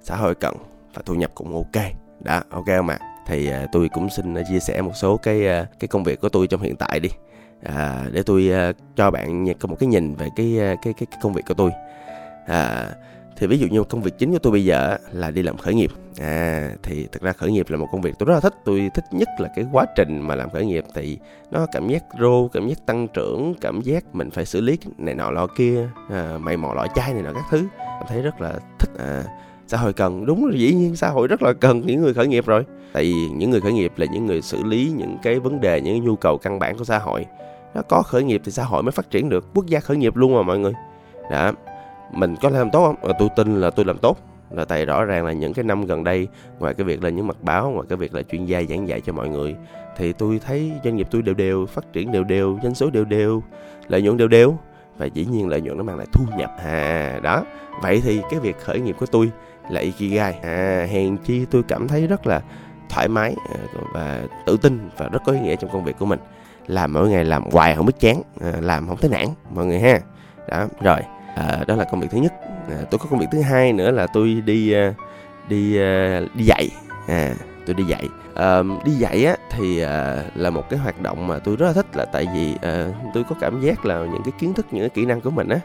xã 0.00 0.16
hội 0.16 0.34
cần 0.34 0.54
và 0.94 1.02
thu 1.06 1.14
nhập 1.14 1.30
cũng 1.34 1.54
ok. 1.54 1.84
Đó 2.20 2.40
ok 2.50 2.66
không 2.66 2.88
ạ? 2.88 2.98
Thì 3.26 3.50
à, 3.50 3.66
tôi 3.72 3.88
cũng 3.88 4.10
xin 4.10 4.34
à, 4.34 4.42
chia 4.48 4.60
sẻ 4.60 4.82
một 4.82 4.92
số 4.94 5.16
cái 5.16 5.46
à, 5.46 5.66
cái 5.80 5.88
công 5.88 6.04
việc 6.04 6.20
của 6.20 6.28
tôi 6.28 6.46
trong 6.46 6.60
hiện 6.60 6.76
tại 6.76 7.00
đi. 7.00 7.08
À, 7.62 8.04
để 8.12 8.22
tôi 8.22 8.50
cho 8.96 9.10
bạn 9.10 9.54
có 9.60 9.68
một 9.68 9.76
cái 9.80 9.86
nhìn 9.86 10.14
về 10.14 10.28
cái, 10.36 10.54
cái 10.58 10.76
cái 10.82 11.06
cái 11.10 11.18
công 11.22 11.32
việc 11.32 11.42
của 11.48 11.54
tôi. 11.54 11.70
À, 12.46 12.88
thì 13.36 13.46
ví 13.46 13.58
dụ 13.58 13.66
như 13.66 13.84
công 13.84 14.02
việc 14.02 14.18
chính 14.18 14.32
của 14.32 14.38
tôi 14.38 14.52
bây 14.52 14.64
giờ 14.64 14.96
là 15.12 15.30
đi 15.30 15.42
làm 15.42 15.56
khởi 15.56 15.74
nghiệp. 15.74 15.90
À 16.20 16.70
thì 16.82 17.06
thực 17.12 17.22
ra 17.22 17.32
khởi 17.32 17.52
nghiệp 17.52 17.70
là 17.70 17.76
một 17.76 17.88
công 17.92 18.00
việc 18.00 18.14
tôi 18.18 18.26
rất 18.26 18.34
là 18.34 18.40
thích. 18.40 18.54
Tôi 18.64 18.90
thích 18.94 19.04
nhất 19.10 19.28
là 19.38 19.48
cái 19.56 19.64
quá 19.72 19.86
trình 19.96 20.20
mà 20.20 20.34
làm 20.34 20.50
khởi 20.50 20.64
nghiệp. 20.64 20.84
Thì 20.94 21.18
nó 21.50 21.66
cảm 21.72 21.88
giác 21.88 22.04
rô 22.20 22.48
cảm 22.48 22.68
giác 22.68 22.86
tăng 22.86 23.08
trưởng 23.08 23.54
cảm 23.60 23.80
giác 23.80 24.14
mình 24.14 24.30
phải 24.30 24.46
xử 24.46 24.60
lý 24.60 24.78
này 24.98 25.14
nọ 25.14 25.30
lọ 25.30 25.46
kia 25.56 25.88
à, 26.10 26.38
mày 26.40 26.56
mò 26.56 26.74
lọ 26.74 26.86
chai 26.94 27.12
này 27.12 27.22
nọ 27.22 27.32
các 27.32 27.44
thứ. 27.50 27.66
Cảm 27.78 28.06
thấy 28.08 28.22
rất 28.22 28.40
là 28.40 28.52
thích 28.78 28.90
à, 28.98 29.24
xã 29.72 29.78
hội 29.78 29.92
cần. 29.92 30.26
Đúng 30.26 30.46
là 30.46 30.56
dĩ 30.56 30.74
nhiên 30.74 30.96
xã 30.96 31.08
hội 31.08 31.28
rất 31.28 31.42
là 31.42 31.52
cần 31.52 31.82
những 31.86 32.02
người 32.02 32.14
khởi 32.14 32.26
nghiệp 32.26 32.46
rồi. 32.46 32.64
Tại 32.92 33.02
vì 33.02 33.28
những 33.28 33.50
người 33.50 33.60
khởi 33.60 33.72
nghiệp 33.72 33.92
là 33.96 34.06
những 34.12 34.26
người 34.26 34.42
xử 34.42 34.62
lý 34.62 34.92
những 34.96 35.16
cái 35.22 35.38
vấn 35.38 35.60
đề, 35.60 35.80
những 35.80 36.04
nhu 36.04 36.16
cầu 36.16 36.38
căn 36.38 36.58
bản 36.58 36.78
của 36.78 36.84
xã 36.84 36.98
hội. 36.98 37.26
Nó 37.74 37.82
có 37.88 38.02
khởi 38.02 38.24
nghiệp 38.24 38.40
thì 38.44 38.52
xã 38.52 38.64
hội 38.64 38.82
mới 38.82 38.92
phát 38.92 39.10
triển 39.10 39.28
được. 39.28 39.46
Quốc 39.54 39.66
gia 39.66 39.80
khởi 39.80 39.96
nghiệp 39.96 40.16
luôn 40.16 40.34
mà 40.34 40.42
mọi 40.42 40.58
người. 40.58 40.72
Đó. 41.30 41.52
Mình 42.12 42.36
có 42.42 42.50
làm 42.50 42.70
tốt 42.70 42.86
không? 42.86 42.96
Ờ, 43.02 43.12
tôi 43.18 43.28
tin 43.36 43.60
là 43.60 43.70
tôi 43.70 43.84
làm 43.84 43.98
tốt. 43.98 44.18
Là 44.50 44.64
tại 44.64 44.86
rõ 44.86 45.04
ràng 45.04 45.26
là 45.26 45.32
những 45.32 45.52
cái 45.52 45.64
năm 45.64 45.86
gần 45.86 46.04
đây, 46.04 46.28
ngoài 46.58 46.74
cái 46.74 46.84
việc 46.84 47.02
là 47.02 47.10
những 47.10 47.26
mặt 47.26 47.36
báo, 47.42 47.70
ngoài 47.70 47.86
cái 47.88 47.96
việc 47.96 48.14
là 48.14 48.22
chuyên 48.22 48.44
gia 48.44 48.62
giảng 48.62 48.88
dạy 48.88 49.00
cho 49.00 49.12
mọi 49.12 49.28
người, 49.28 49.54
thì 49.96 50.12
tôi 50.12 50.40
thấy 50.46 50.72
doanh 50.84 50.96
nghiệp 50.96 51.08
tôi 51.10 51.22
đều 51.22 51.34
đều, 51.34 51.66
phát 51.66 51.92
triển 51.92 52.12
đều 52.12 52.24
đều, 52.24 52.58
doanh 52.62 52.74
số 52.74 52.90
đều 52.90 53.04
đều, 53.04 53.42
lợi 53.88 54.02
nhuận 54.02 54.16
đều 54.16 54.28
đều. 54.28 54.56
Và 54.98 55.06
dĩ 55.06 55.26
nhiên 55.30 55.48
lợi 55.48 55.60
nhuận 55.60 55.76
nó 55.76 55.82
mang 55.82 55.98
lại 55.98 56.06
thu 56.12 56.24
nhập. 56.38 56.50
À 56.58 57.20
đó. 57.22 57.44
Vậy 57.82 58.00
thì 58.04 58.20
cái 58.30 58.40
việc 58.40 58.60
khởi 58.60 58.80
nghiệp 58.80 58.96
của 59.00 59.06
tôi 59.06 59.30
là 59.70 59.80
ikigai. 59.80 60.32
À 60.42 60.86
hèn 60.90 61.16
chi 61.16 61.44
tôi 61.50 61.62
cảm 61.62 61.88
thấy 61.88 62.06
rất 62.06 62.26
là 62.26 62.40
thoải 62.88 63.08
mái 63.08 63.34
à, 63.48 63.60
và 63.92 64.22
tự 64.46 64.56
tin 64.62 64.88
và 64.96 65.08
rất 65.08 65.22
có 65.26 65.32
ý 65.32 65.40
nghĩa 65.40 65.56
trong 65.56 65.70
công 65.72 65.84
việc 65.84 65.98
của 65.98 66.06
mình. 66.06 66.18
Làm 66.66 66.92
mỗi 66.92 67.08
ngày 67.08 67.24
làm 67.24 67.42
hoài 67.50 67.76
không 67.76 67.86
biết 67.86 68.00
chán 68.00 68.22
à, 68.40 68.52
làm 68.60 68.88
không 68.88 68.96
thấy 68.96 69.10
nản 69.10 69.26
mọi 69.50 69.66
người 69.66 69.80
ha. 69.80 70.00
Đó 70.48 70.66
rồi 70.80 71.00
à, 71.36 71.64
đó 71.66 71.76
là 71.76 71.84
công 71.84 72.00
việc 72.00 72.08
thứ 72.10 72.18
nhất. 72.18 72.32
À, 72.68 72.76
tôi 72.90 72.98
có 72.98 73.06
công 73.10 73.20
việc 73.20 73.26
thứ 73.32 73.40
hai 73.40 73.72
nữa 73.72 73.90
là 73.90 74.06
tôi 74.06 74.42
đi 74.46 74.72
à, 74.72 74.94
đi 75.48 75.78
à, 75.78 76.20
đi 76.34 76.44
dạy. 76.44 76.68
À 77.08 77.34
tôi 77.66 77.74
đi 77.74 77.84
dạy. 77.84 78.08
À, 78.34 78.62
đi 78.84 78.92
dạy 78.92 79.24
á 79.24 79.36
thì 79.50 79.80
à, 79.80 80.24
là 80.34 80.50
một 80.50 80.70
cái 80.70 80.78
hoạt 80.78 81.02
động 81.02 81.26
mà 81.26 81.38
tôi 81.38 81.56
rất 81.56 81.66
là 81.66 81.72
thích 81.72 81.86
là 81.94 82.04
tại 82.04 82.26
vì 82.34 82.54
à, 82.62 82.86
tôi 83.14 83.24
có 83.24 83.34
cảm 83.40 83.60
giác 83.60 83.84
là 83.84 83.98
những 83.98 84.22
cái 84.24 84.32
kiến 84.38 84.54
thức 84.54 84.66
những 84.70 84.82
cái 84.82 84.90
kỹ 84.90 85.04
năng 85.04 85.20
của 85.20 85.30
mình 85.30 85.48
á 85.48 85.58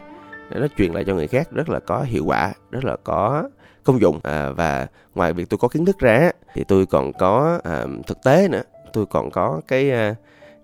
để 0.50 0.60
nó 0.60 0.66
truyền 0.76 0.92
lại 0.92 1.04
cho 1.06 1.14
người 1.14 1.26
khác 1.26 1.48
rất 1.50 1.68
là 1.68 1.80
có 1.80 2.02
hiệu 2.02 2.24
quả 2.26 2.52
rất 2.70 2.84
là 2.84 2.96
có 3.04 3.48
công 3.84 4.00
dụng. 4.00 4.20
À, 4.22 4.50
và 4.50 4.86
ngoài 5.14 5.32
việc 5.32 5.48
tôi 5.50 5.58
có 5.58 5.68
kiến 5.68 5.84
thức 5.84 5.98
ra 5.98 6.30
thì 6.54 6.64
tôi 6.68 6.86
còn 6.86 7.12
có 7.12 7.60
à, 7.64 7.84
thực 8.06 8.22
tế 8.24 8.48
nữa. 8.48 8.62
Tôi 8.92 9.06
còn 9.06 9.30
có 9.30 9.60
cái 9.68 9.90
à, 9.90 10.14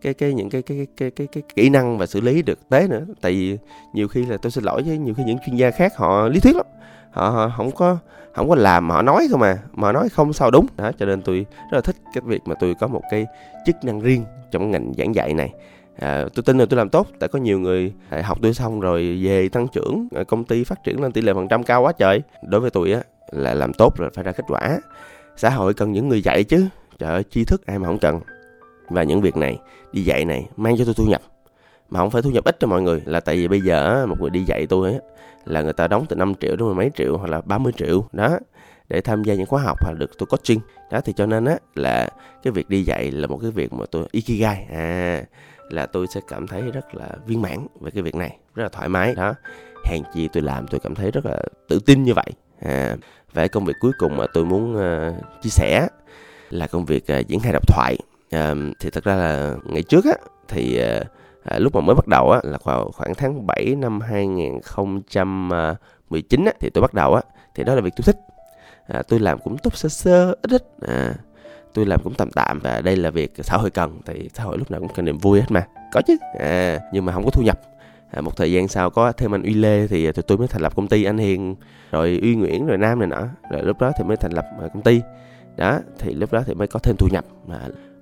cái 0.02 0.14
cái 0.14 0.34
những 0.34 0.50
cái 0.50 0.62
cái 0.62 0.76
cái 0.76 0.86
cái 0.96 1.10
cái, 1.10 1.26
cái 1.26 1.42
kỹ 1.54 1.70
năng 1.70 1.98
và 1.98 2.06
xử 2.06 2.20
lý 2.20 2.42
được 2.42 2.68
tế 2.68 2.88
nữa. 2.88 3.04
Tại 3.20 3.32
vì 3.32 3.58
nhiều 3.92 4.08
khi 4.08 4.26
là 4.26 4.36
tôi 4.36 4.50
xin 4.50 4.64
lỗi 4.64 4.82
với 4.82 4.98
nhiều 4.98 5.14
khi 5.14 5.22
những 5.24 5.38
chuyên 5.46 5.56
gia 5.56 5.70
khác 5.70 5.96
họ 5.96 6.28
lý 6.28 6.40
thuyết 6.40 6.56
lắm. 6.56 6.66
Họ, 7.10 7.28
họ 7.30 7.52
không 7.56 7.70
có 7.70 7.98
không 8.34 8.48
có 8.48 8.54
làm 8.54 8.88
mà 8.88 8.94
họ 8.94 9.02
nói 9.02 9.26
không 9.30 9.40
mà 9.40 9.58
mà 9.72 9.92
nói 9.92 10.08
không 10.08 10.32
sao 10.32 10.50
đúng. 10.50 10.66
Đó 10.76 10.90
cho 10.98 11.06
nên 11.06 11.22
tôi 11.22 11.46
rất 11.70 11.76
là 11.76 11.80
thích 11.80 11.96
cái 12.14 12.22
việc 12.26 12.40
mà 12.44 12.54
tôi 12.60 12.74
có 12.80 12.86
một 12.86 13.02
cái 13.10 13.26
chức 13.66 13.76
năng 13.84 14.00
riêng 14.00 14.24
trong 14.50 14.70
ngành 14.70 14.92
giảng 14.98 15.14
dạy 15.14 15.34
này 15.34 15.52
à, 15.98 16.24
tôi 16.34 16.42
tin 16.42 16.58
là 16.58 16.66
tôi 16.70 16.76
làm 16.76 16.88
tốt 16.88 17.06
tại 17.18 17.28
có 17.28 17.38
nhiều 17.38 17.58
người 17.58 17.92
à, 18.10 18.22
học 18.24 18.38
tôi 18.42 18.54
xong 18.54 18.80
rồi 18.80 19.20
về 19.22 19.48
tăng 19.48 19.68
trưởng 19.68 20.08
à, 20.16 20.24
công 20.24 20.44
ty 20.44 20.64
phát 20.64 20.84
triển 20.84 21.02
lên 21.02 21.12
tỷ 21.12 21.20
lệ 21.20 21.34
phần 21.34 21.48
trăm 21.48 21.62
cao 21.62 21.82
quá 21.82 21.92
trời. 21.92 22.22
Đối 22.48 22.60
với 22.60 22.70
tôi 22.70 22.92
á 22.92 23.00
là 23.32 23.54
làm 23.54 23.72
tốt 23.72 23.98
rồi 23.98 24.10
phải 24.14 24.24
ra 24.24 24.32
kết 24.32 24.44
quả. 24.48 24.78
Xã 25.36 25.50
hội 25.50 25.74
cần 25.74 25.92
những 25.92 26.08
người 26.08 26.22
dạy 26.22 26.44
chứ. 26.44 26.66
Trời 26.98 27.12
ơi 27.12 27.24
tri 27.30 27.44
thức 27.44 27.66
ai 27.66 27.78
mà 27.78 27.86
không 27.86 27.98
cần. 27.98 28.20
Và 28.88 29.02
những 29.02 29.20
việc 29.20 29.36
này 29.36 29.58
đi 29.92 30.02
dạy 30.02 30.24
này 30.24 30.48
mang 30.56 30.76
cho 30.78 30.84
tôi 30.84 30.94
thu 30.94 31.04
nhập. 31.04 31.22
Mà 31.90 32.00
không 32.00 32.10
phải 32.10 32.22
thu 32.22 32.30
nhập 32.30 32.44
ít 32.44 32.56
cho 32.60 32.66
mọi 32.66 32.82
người 32.82 33.02
là 33.04 33.20
tại 33.20 33.36
vì 33.36 33.48
bây 33.48 33.60
giờ 33.60 34.06
một 34.06 34.20
người 34.20 34.30
đi 34.30 34.44
dạy 34.44 34.66
tôi 34.66 34.90
ấy, 34.90 35.00
là 35.44 35.62
người 35.62 35.72
ta 35.72 35.88
đóng 35.88 36.06
từ 36.08 36.16
5 36.16 36.34
triệu 36.40 36.56
đến 36.56 36.66
mười 36.66 36.74
mấy 36.74 36.90
triệu 36.94 37.16
hoặc 37.16 37.30
là 37.30 37.40
30 37.40 37.72
triệu. 37.76 38.04
Đó 38.12 38.38
để 38.88 39.00
tham 39.00 39.24
gia 39.24 39.34
những 39.34 39.46
khóa 39.46 39.62
học 39.62 39.78
hoặc 39.80 39.92
được 39.98 40.18
tôi 40.18 40.26
coaching. 40.26 40.60
Đó 40.90 41.00
thì 41.00 41.12
cho 41.16 41.26
nên 41.26 41.44
á 41.44 41.56
là 41.74 42.08
cái 42.42 42.52
việc 42.52 42.68
đi 42.68 42.82
dạy 42.82 43.10
là 43.10 43.26
một 43.26 43.38
cái 43.42 43.50
việc 43.50 43.72
mà 43.72 43.84
tôi 43.90 44.04
ikigai. 44.12 44.66
À 44.70 45.24
là 45.68 45.86
tôi 45.86 46.06
sẽ 46.06 46.20
cảm 46.28 46.46
thấy 46.46 46.62
rất 46.62 46.94
là 46.94 47.08
viên 47.26 47.42
mãn 47.42 47.66
về 47.80 47.90
cái 47.90 48.02
việc 48.02 48.14
này 48.14 48.38
rất 48.54 48.62
là 48.62 48.68
thoải 48.68 48.88
mái. 48.88 49.14
Đó 49.14 49.34
hàng 49.84 50.02
chi 50.14 50.28
tôi 50.32 50.42
làm 50.42 50.66
tôi 50.66 50.80
cảm 50.80 50.94
thấy 50.94 51.10
rất 51.10 51.26
là 51.26 51.42
tự 51.68 51.78
tin 51.86 52.02
như 52.02 52.14
vậy. 52.14 52.30
À 52.60 52.96
và 53.32 53.48
công 53.48 53.64
việc 53.64 53.76
cuối 53.80 53.92
cùng 53.98 54.16
mà 54.16 54.26
tôi 54.32 54.44
muốn 54.44 54.76
uh, 54.76 55.14
chia 55.42 55.50
sẻ 55.50 55.88
là 56.50 56.66
công 56.66 56.84
việc 56.84 57.04
uh, 57.20 57.26
diễn 57.26 57.40
hài 57.40 57.52
độc 57.52 57.68
thoại. 57.68 57.96
À, 58.30 58.54
thì 58.80 58.90
thật 58.90 59.04
ra 59.04 59.14
là 59.14 59.54
ngày 59.64 59.82
trước 59.82 60.04
á 60.04 60.14
thì 60.48 60.80
à, 61.44 61.58
lúc 61.58 61.74
mà 61.74 61.80
mới 61.80 61.94
bắt 61.94 62.08
đầu 62.08 62.30
á 62.30 62.40
là 62.42 62.58
vào 62.64 62.90
khoảng 62.94 63.14
tháng 63.14 63.46
7 63.46 63.74
năm 63.78 64.00
2019 64.00 66.44
á 66.44 66.52
thì 66.60 66.70
tôi 66.70 66.82
bắt 66.82 66.94
đầu 66.94 67.14
á 67.14 67.22
thì 67.54 67.64
đó 67.64 67.74
là 67.74 67.80
việc 67.80 67.92
tôi 67.96 68.02
thích. 68.04 68.16
À, 68.86 69.02
tôi 69.08 69.20
làm 69.20 69.38
cũng 69.38 69.58
tốt 69.58 69.76
sơ 69.76 69.88
sơ 69.88 70.36
ít 70.42 70.50
ít 70.50 70.64
à, 70.88 71.14
tôi 71.74 71.86
làm 71.86 72.02
cũng 72.02 72.14
tạm 72.14 72.30
tạm 72.30 72.60
và 72.62 72.80
đây 72.80 72.96
là 72.96 73.10
việc 73.10 73.32
xã 73.38 73.56
hội 73.56 73.70
cần 73.70 74.00
thì 74.06 74.28
xã 74.34 74.44
hội 74.44 74.58
lúc 74.58 74.70
nào 74.70 74.80
cũng 74.80 74.90
cần 74.94 75.04
niềm 75.04 75.18
vui 75.18 75.40
hết 75.40 75.46
mà. 75.50 75.66
Có 75.92 76.00
chứ. 76.06 76.16
À, 76.38 76.80
nhưng 76.92 77.04
mà 77.04 77.12
không 77.12 77.24
có 77.24 77.30
thu 77.30 77.42
nhập. 77.42 77.60
À, 78.10 78.20
một 78.20 78.36
thời 78.36 78.52
gian 78.52 78.68
sau 78.68 78.90
có 78.90 79.12
thêm 79.12 79.34
anh 79.34 79.42
uy 79.42 79.54
lê 79.54 79.86
thì 79.86 80.08
à, 80.08 80.12
tụi 80.12 80.22
tôi 80.22 80.38
mới 80.38 80.48
thành 80.48 80.62
lập 80.62 80.76
công 80.76 80.88
ty 80.88 81.04
anh 81.04 81.18
hiền 81.18 81.54
rồi 81.90 82.18
uy 82.22 82.34
nguyễn 82.34 82.66
rồi 82.66 82.78
nam 82.78 82.98
này 82.98 83.08
nọ. 83.08 83.22
Rồi 83.50 83.62
lúc 83.62 83.80
đó 83.80 83.92
thì 83.98 84.04
mới 84.04 84.16
thành 84.16 84.32
lập 84.32 84.46
à, 84.62 84.68
công 84.74 84.82
ty. 84.82 85.00
Đó 85.56 85.78
thì 85.98 86.14
lúc 86.14 86.32
đó 86.32 86.42
thì 86.46 86.54
mới 86.54 86.66
có 86.66 86.78
thêm 86.78 86.96
thu 86.96 87.08
nhập 87.10 87.24
mà. 87.46 87.58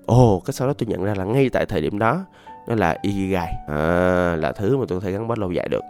Ồ 0.07 0.43
cái 0.45 0.53
sau 0.53 0.69
đó 0.69 0.75
tôi 0.79 0.87
nhận 0.87 1.05
ra 1.05 1.15
là 1.15 1.25
ngay 1.25 1.49
tại 1.53 1.67
thời 1.67 1.81
điểm 1.81 1.99
đó 1.99 2.25
nó 2.69 2.75
là 2.75 2.99
ikigai. 3.03 3.53
À, 3.69 3.77
là 4.37 4.53
thứ 4.53 4.77
mà 4.77 4.85
tôi 4.89 5.01
có 5.01 5.05
thể 5.05 5.13
gắn 5.13 5.29
bó 5.29 5.35
lâu 5.39 5.53
dài 5.53 5.69
được. 5.69 5.83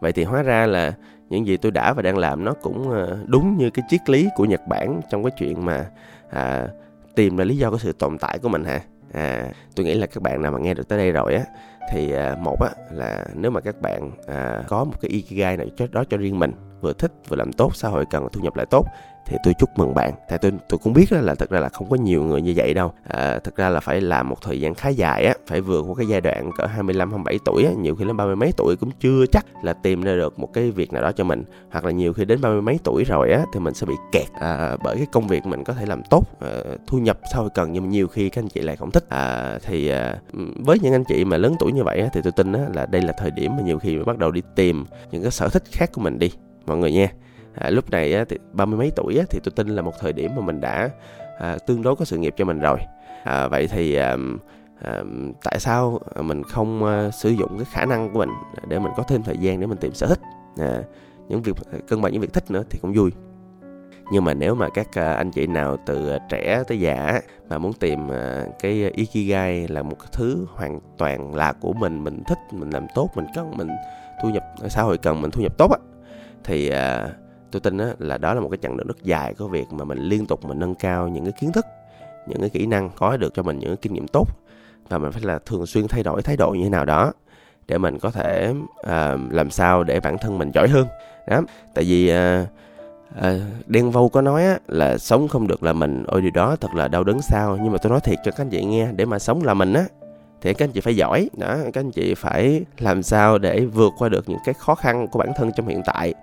Vậy 0.00 0.12
thì 0.12 0.24
hóa 0.24 0.42
ra 0.42 0.66
là 0.66 0.94
những 1.28 1.46
gì 1.46 1.56
tôi 1.56 1.72
đã 1.72 1.92
và 1.92 2.02
đang 2.02 2.18
làm 2.18 2.44
nó 2.44 2.52
cũng 2.62 2.92
à, 2.92 3.06
đúng 3.26 3.56
như 3.56 3.70
cái 3.70 3.84
triết 3.88 4.10
lý 4.10 4.28
của 4.36 4.44
nhật 4.44 4.60
bản 4.68 5.00
trong 5.10 5.24
cái 5.24 5.30
chuyện 5.38 5.64
mà 5.64 5.86
à, 6.30 6.66
tìm 7.16 7.36
ra 7.36 7.44
lý 7.44 7.56
do 7.56 7.70
của 7.70 7.78
sự 7.78 7.92
tồn 7.92 8.18
tại 8.18 8.38
của 8.38 8.48
mình 8.48 8.64
hả? 8.64 8.80
À 9.12 9.46
tôi 9.76 9.86
nghĩ 9.86 9.94
là 9.94 10.06
các 10.06 10.22
bạn 10.22 10.42
nào 10.42 10.52
mà 10.52 10.58
nghe 10.58 10.74
được 10.74 10.88
tới 10.88 10.98
đây 10.98 11.12
rồi 11.12 11.34
á 11.34 11.44
thì 11.92 12.12
à, 12.12 12.36
một 12.42 12.56
á 12.60 12.70
là 12.90 13.24
nếu 13.34 13.50
mà 13.50 13.60
các 13.60 13.80
bạn 13.80 14.10
à, 14.26 14.62
có 14.68 14.84
một 14.84 15.00
cái 15.00 15.10
ikigai 15.10 15.56
nào 15.56 15.66
đó 15.92 16.04
cho 16.10 16.16
riêng 16.16 16.38
mình 16.38 16.52
vừa 16.80 16.92
thích 16.92 17.12
vừa 17.28 17.36
làm 17.36 17.52
tốt 17.52 17.76
xã 17.76 17.88
hội 17.88 18.04
cần 18.10 18.28
thu 18.32 18.40
nhập 18.40 18.56
lại 18.56 18.66
tốt 18.70 18.86
thì 19.26 19.36
tôi 19.42 19.54
chúc 19.54 19.70
mừng 19.76 19.94
bạn. 19.94 20.12
Tại 20.28 20.38
tôi 20.38 20.52
tôi 20.68 20.78
cũng 20.78 20.92
biết 20.92 21.12
là 21.12 21.34
thật 21.34 21.50
ra 21.50 21.60
là 21.60 21.68
không 21.68 21.90
có 21.90 21.96
nhiều 21.96 22.22
người 22.22 22.42
như 22.42 22.52
vậy 22.56 22.74
đâu. 22.74 22.92
À, 23.08 23.38
thật 23.44 23.56
ra 23.56 23.68
là 23.68 23.80
phải 23.80 24.00
làm 24.00 24.28
một 24.28 24.42
thời 24.42 24.60
gian 24.60 24.74
khá 24.74 24.88
dài 24.88 25.24
á 25.24 25.34
phải 25.46 25.60
vượt 25.60 25.82
qua 25.82 25.94
cái 25.98 26.06
giai 26.06 26.20
đoạn 26.20 26.50
cỡ 26.56 26.66
25 26.66 27.10
27 27.10 27.38
tuổi 27.44 27.64
á. 27.64 27.72
Nhiều 27.78 27.96
khi 27.96 28.04
đến 28.04 28.16
ba 28.16 28.24
mươi 28.24 28.36
mấy 28.36 28.52
tuổi 28.56 28.76
cũng 28.80 28.90
chưa 29.00 29.26
chắc 29.32 29.46
là 29.62 29.72
tìm 29.72 30.02
ra 30.02 30.14
được 30.14 30.38
một 30.38 30.52
cái 30.52 30.70
việc 30.70 30.92
nào 30.92 31.02
đó 31.02 31.12
cho 31.12 31.24
mình. 31.24 31.44
Hoặc 31.70 31.84
là 31.84 31.90
nhiều 31.90 32.12
khi 32.12 32.24
đến 32.24 32.40
ba 32.40 32.48
mươi 32.48 32.62
mấy 32.62 32.78
tuổi 32.84 33.04
rồi 33.04 33.30
á 33.30 33.44
thì 33.54 33.60
mình 33.60 33.74
sẽ 33.74 33.86
bị 33.86 33.94
kẹt 34.12 34.28
à, 34.40 34.76
bởi 34.82 34.96
cái 34.96 35.06
công 35.12 35.26
việc 35.26 35.46
mình 35.46 35.64
có 35.64 35.72
thể 35.72 35.86
làm 35.86 36.02
tốt 36.10 36.24
à, 36.40 36.50
thu 36.86 36.98
nhập 36.98 37.18
sau 37.32 37.48
cần. 37.54 37.72
Nhưng 37.72 37.82
mà 37.82 37.88
nhiều 37.88 38.08
khi 38.08 38.28
các 38.28 38.42
anh 38.42 38.48
chị 38.48 38.60
lại 38.60 38.76
không 38.76 38.90
thích. 38.90 39.04
À, 39.08 39.58
thì 39.64 39.88
à, 39.88 40.16
với 40.56 40.78
những 40.78 40.92
anh 40.92 41.04
chị 41.04 41.24
mà 41.24 41.36
lớn 41.36 41.54
tuổi 41.58 41.72
như 41.72 41.84
vậy 41.84 42.00
á, 42.00 42.08
thì 42.12 42.20
tôi 42.24 42.32
tin 42.32 42.52
á, 42.52 42.60
là 42.74 42.86
đây 42.86 43.02
là 43.02 43.12
thời 43.18 43.30
điểm 43.30 43.56
mà 43.56 43.62
nhiều 43.62 43.78
khi 43.78 43.96
mình 43.96 44.06
bắt 44.06 44.18
đầu 44.18 44.30
đi 44.30 44.42
tìm 44.54 44.84
những 45.10 45.22
cái 45.22 45.30
sở 45.30 45.48
thích 45.48 45.62
khác 45.72 45.90
của 45.92 46.00
mình 46.00 46.18
đi 46.18 46.30
mọi 46.66 46.76
người 46.76 46.92
nha 46.92 47.08
à, 47.60 47.70
lúc 47.70 47.90
này 47.90 48.14
á, 48.14 48.24
thì 48.28 48.38
ba 48.52 48.64
mươi 48.64 48.78
mấy 48.78 48.92
tuổi 48.96 49.16
á, 49.18 49.24
thì 49.30 49.40
tôi 49.44 49.52
tin 49.56 49.68
là 49.68 49.82
một 49.82 49.92
thời 50.00 50.12
điểm 50.12 50.30
mà 50.36 50.42
mình 50.42 50.60
đã 50.60 50.90
à, 51.38 51.56
tương 51.66 51.82
đối 51.82 51.96
có 51.96 52.04
sự 52.04 52.18
nghiệp 52.18 52.34
cho 52.36 52.44
mình 52.44 52.60
rồi. 52.60 52.78
À, 53.24 53.48
vậy 53.48 53.68
thì 53.68 53.94
à, 53.94 54.16
à, 54.82 55.02
tại 55.44 55.60
sao 55.60 56.00
mình 56.20 56.42
không 56.42 56.84
à, 56.84 57.10
sử 57.10 57.30
dụng 57.30 57.58
cái 57.58 57.66
khả 57.72 57.84
năng 57.84 58.12
của 58.12 58.18
mình 58.18 58.30
để 58.68 58.78
mình 58.78 58.92
có 58.96 59.02
thêm 59.02 59.22
thời 59.22 59.36
gian 59.38 59.60
để 59.60 59.66
mình 59.66 59.78
tìm 59.78 59.94
sở 59.94 60.06
thích? 60.06 60.20
À, 60.58 60.82
những 61.28 61.42
việc 61.42 61.56
à, 61.72 61.78
cân 61.88 62.02
bằng 62.02 62.12
những 62.12 62.20
việc 62.20 62.32
thích 62.32 62.50
nữa 62.50 62.62
thì 62.70 62.78
cũng 62.82 62.92
vui. 62.92 63.10
Nhưng 64.12 64.24
mà 64.24 64.34
nếu 64.34 64.54
mà 64.54 64.68
các 64.68 64.98
à, 64.98 65.12
anh 65.12 65.30
chị 65.30 65.46
nào 65.46 65.76
từ 65.86 66.18
trẻ 66.28 66.62
tới 66.68 66.80
già 66.80 67.20
mà 67.48 67.58
muốn 67.58 67.72
tìm 67.72 68.12
à, 68.12 68.44
cái 68.58 68.90
ikigai 68.94 69.68
là 69.68 69.82
một 69.82 69.96
thứ 70.12 70.46
hoàn 70.54 70.80
toàn 70.98 71.34
là 71.34 71.52
của 71.52 71.72
mình 71.72 72.04
mình 72.04 72.22
thích 72.28 72.38
mình 72.52 72.70
làm 72.70 72.86
tốt 72.94 73.10
mình 73.14 73.26
cần 73.34 73.56
mình 73.56 73.68
thu 74.22 74.30
nhập 74.30 74.44
xã 74.68 74.82
hội 74.82 74.98
cần 74.98 75.22
mình 75.22 75.30
thu 75.30 75.42
nhập 75.42 75.58
tốt 75.58 75.70
á 75.70 75.78
thì 76.44 76.72
tôi 77.50 77.60
tin 77.60 77.78
á, 77.78 77.86
là 77.98 78.18
đó 78.18 78.34
là 78.34 78.40
một 78.40 78.48
cái 78.48 78.58
chặng 78.62 78.76
đường 78.76 78.86
rất 78.86 79.02
dài 79.02 79.34
của 79.34 79.48
việc 79.48 79.64
mà 79.70 79.84
mình 79.84 79.98
liên 79.98 80.26
tục 80.26 80.44
mình 80.44 80.58
nâng 80.58 80.74
cao 80.74 81.08
những 81.08 81.24
cái 81.24 81.32
kiến 81.40 81.52
thức 81.52 81.66
những 82.26 82.40
cái 82.40 82.50
kỹ 82.50 82.66
năng 82.66 82.90
có 82.96 83.16
được 83.16 83.34
cho 83.34 83.42
mình 83.42 83.58
những 83.58 83.70
cái 83.70 83.76
kinh 83.76 83.92
nghiệm 83.92 84.06
tốt. 84.08 84.28
Và 84.88 84.98
mình 84.98 85.12
phải 85.12 85.22
là 85.22 85.38
thường 85.46 85.66
xuyên 85.66 85.88
thay 85.88 86.02
đổi 86.02 86.22
thái 86.22 86.36
độ 86.36 86.50
như 86.50 86.64
thế 86.64 86.70
nào 86.70 86.84
đó 86.84 87.12
để 87.68 87.78
mình 87.78 87.98
có 87.98 88.10
thể 88.10 88.54
uh, 88.80 89.32
làm 89.32 89.50
sao 89.50 89.84
để 89.84 90.00
bản 90.00 90.18
thân 90.18 90.38
mình 90.38 90.50
giỏi 90.54 90.68
hơn. 90.68 90.86
Đó 91.28 91.40
tại 91.74 91.84
vì 91.84 92.12
uh, 92.12 92.46
uh, 93.18 93.66
đen 93.66 93.90
vâu 93.90 94.08
có 94.08 94.20
nói 94.20 94.44
á, 94.44 94.58
là 94.68 94.98
sống 94.98 95.28
không 95.28 95.46
được 95.46 95.62
là 95.62 95.72
mình 95.72 96.04
ôi 96.06 96.20
điều 96.20 96.30
đó 96.30 96.56
thật 96.60 96.74
là 96.74 96.88
đau 96.88 97.04
đớn 97.04 97.22
sao? 97.22 97.58
Nhưng 97.62 97.72
mà 97.72 97.78
tôi 97.78 97.90
nói 97.90 98.00
thiệt 98.00 98.18
cho 98.24 98.30
các 98.30 98.40
anh 98.40 98.50
chị 98.50 98.64
nghe 98.64 98.88
để 98.92 99.04
mà 99.04 99.18
sống 99.18 99.44
là 99.44 99.54
mình 99.54 99.72
á 99.72 99.84
thì 100.40 100.54
các 100.54 100.64
anh 100.64 100.72
chị 100.72 100.80
phải 100.80 100.96
giỏi. 100.96 101.30
Đó 101.36 101.56
các 101.72 101.80
anh 101.80 101.90
chị 101.90 102.14
phải 102.14 102.64
làm 102.78 103.02
sao 103.02 103.38
để 103.38 103.64
vượt 103.64 103.92
qua 103.98 104.08
được 104.08 104.28
những 104.28 104.40
cái 104.44 104.54
khó 104.58 104.74
khăn 104.74 105.06
của 105.08 105.18
bản 105.18 105.32
thân 105.36 105.50
trong 105.56 105.66
hiện 105.66 105.82
tại 105.86 106.14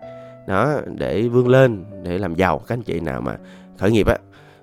đó 0.47 0.81
để 0.85 1.27
vươn 1.27 1.47
lên 1.47 1.85
để 2.03 2.17
làm 2.17 2.35
giàu. 2.35 2.59
Các 2.59 2.73
anh 2.73 2.83
chị 2.83 2.99
nào 2.99 3.21
mà 3.21 3.37
khởi 3.77 3.91
nghiệp 3.91 4.07
á 4.07 4.17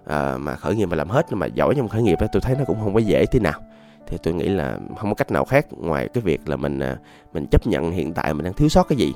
à, 0.07 0.39
mà 0.39 0.57
khởi 0.57 0.77
nghiệp 0.77 0.87
mà 0.87 0.97
làm 0.97 1.09
hết 1.09 1.33
mà 1.33 1.47
giỏi 1.47 1.75
trong 1.77 1.89
khởi 1.89 2.03
nghiệp 2.03 2.19
á 2.21 2.27
tôi 2.33 2.41
thấy 2.41 2.57
nó 2.59 2.65
cũng 2.65 2.81
không 2.81 2.95
có 2.95 3.01
dễ 3.01 3.27
thế 3.27 3.41
nào. 3.41 3.61
Thì 4.07 4.17
tôi 4.23 4.35
nghĩ 4.35 4.49
là 4.49 4.79
không 4.99 5.11
có 5.11 5.15
cách 5.15 5.31
nào 5.31 5.45
khác 5.45 5.67
ngoài 5.71 6.09
cái 6.15 6.23
việc 6.23 6.49
là 6.49 6.57
mình 6.57 6.79
à, 6.79 6.97
mình 7.33 7.47
chấp 7.47 7.67
nhận 7.67 7.91
hiện 7.91 8.13
tại 8.13 8.35
mình 8.35 8.45
đang 8.45 8.55
thiếu 8.55 8.69
sót 8.69 8.89
cái 8.89 8.99
gì. 8.99 9.15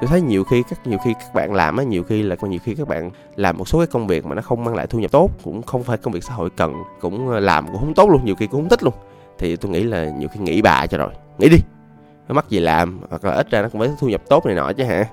Tôi 0.00 0.08
thấy 0.08 0.20
nhiều 0.20 0.44
khi 0.44 0.62
các 0.70 0.86
nhiều 0.86 0.98
khi 1.04 1.14
các 1.20 1.34
bạn 1.34 1.54
làm 1.54 1.76
á 1.76 1.84
nhiều 1.84 2.02
khi 2.02 2.22
là 2.22 2.36
nhiều 2.42 2.60
khi 2.64 2.74
các 2.74 2.88
bạn 2.88 3.10
làm 3.36 3.58
một 3.58 3.68
số 3.68 3.78
cái 3.78 3.86
công 3.86 4.06
việc 4.06 4.26
mà 4.26 4.34
nó 4.34 4.42
không 4.42 4.64
mang 4.64 4.74
lại 4.74 4.86
thu 4.86 4.98
nhập 4.98 5.10
tốt 5.10 5.30
cũng 5.44 5.62
không 5.62 5.82
phải 5.82 5.98
công 5.98 6.12
việc 6.12 6.24
xã 6.24 6.34
hội 6.34 6.50
cần 6.56 6.74
cũng 7.00 7.32
à, 7.32 7.40
làm 7.40 7.66
cũng 7.66 7.78
không 7.78 7.94
tốt 7.94 8.10
luôn 8.10 8.24
nhiều 8.24 8.34
khi 8.34 8.46
cũng 8.46 8.60
không 8.60 8.68
thích 8.68 8.82
luôn. 8.82 8.94
Thì 9.38 9.56
tôi 9.56 9.70
nghĩ 9.70 9.82
là 9.82 10.10
nhiều 10.10 10.28
khi 10.28 10.40
nghĩ 10.40 10.62
bà 10.62 10.86
cho 10.86 10.98
rồi 10.98 11.10
nghĩ 11.38 11.48
đi. 11.48 11.58
Nó 12.28 12.34
mắc 12.34 12.48
gì 12.48 12.60
làm 12.60 13.00
hoặc 13.10 13.24
là 13.24 13.32
ít 13.32 13.50
ra 13.50 13.62
nó 13.62 13.68
cũng 13.68 13.80
phải 13.80 13.90
thu 13.98 14.08
nhập 14.08 14.22
tốt 14.28 14.46
này 14.46 14.54
nọ 14.54 14.72
chứ 14.72 14.84
hả? 14.84 15.04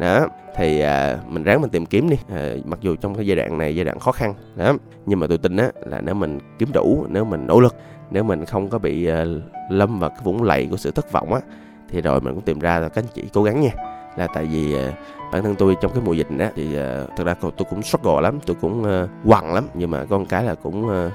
Đó 0.00 0.26
thì 0.56 0.80
à, 0.80 1.18
mình 1.28 1.42
ráng 1.42 1.60
mình 1.60 1.70
tìm 1.70 1.86
kiếm 1.86 2.10
đi. 2.10 2.16
À, 2.34 2.50
mặc 2.64 2.78
dù 2.82 2.96
trong 2.96 3.14
cái 3.14 3.26
giai 3.26 3.36
đoạn 3.36 3.58
này 3.58 3.76
giai 3.76 3.84
đoạn 3.84 3.98
khó 3.98 4.12
khăn 4.12 4.34
đó. 4.56 4.74
Nhưng 5.06 5.20
mà 5.20 5.26
tôi 5.26 5.38
tin 5.38 5.56
á 5.56 5.70
là 5.86 6.00
nếu 6.00 6.14
mình 6.14 6.38
kiếm 6.58 6.68
đủ 6.72 7.06
nếu 7.08 7.24
mình 7.24 7.46
nỗ 7.46 7.60
lực 7.60 7.74
nếu 8.10 8.24
mình 8.24 8.44
không 8.44 8.68
có 8.68 8.78
bị 8.78 9.06
à, 9.06 9.24
lâm 9.70 9.98
vào 9.98 10.10
cái 10.10 10.20
vũng 10.24 10.42
lầy 10.42 10.68
của 10.70 10.76
sự 10.76 10.90
thất 10.90 11.12
vọng 11.12 11.34
á 11.34 11.40
thì 11.88 12.00
rồi 12.00 12.20
mình 12.20 12.34
cũng 12.34 12.42
tìm 12.42 12.58
ra 12.58 12.78
là 12.78 12.88
các 12.88 13.04
anh 13.04 13.10
chị 13.14 13.22
cố 13.32 13.42
gắng 13.42 13.60
nha. 13.60 13.70
Là 14.16 14.26
tại 14.34 14.44
vì 14.44 14.74
à, 14.74 14.92
bản 15.32 15.42
thân 15.42 15.54
tôi 15.54 15.76
trong 15.80 15.92
cái 15.92 16.02
mùa 16.04 16.12
dịch 16.12 16.30
đó 16.38 16.46
thì 16.56 16.76
à, 16.76 17.04
thật 17.16 17.24
ra 17.24 17.34
tôi 17.40 17.66
cũng 17.70 17.82
struggle 17.82 18.20
lắm 18.20 18.38
tôi 18.46 18.56
cũng 18.60 18.84
à, 18.84 19.06
quằn 19.24 19.54
lắm. 19.54 19.64
Nhưng 19.74 19.90
mà 19.90 20.04
con 20.04 20.26
cái 20.26 20.44
là 20.44 20.54
cũng 20.54 20.88
à, 20.88 21.10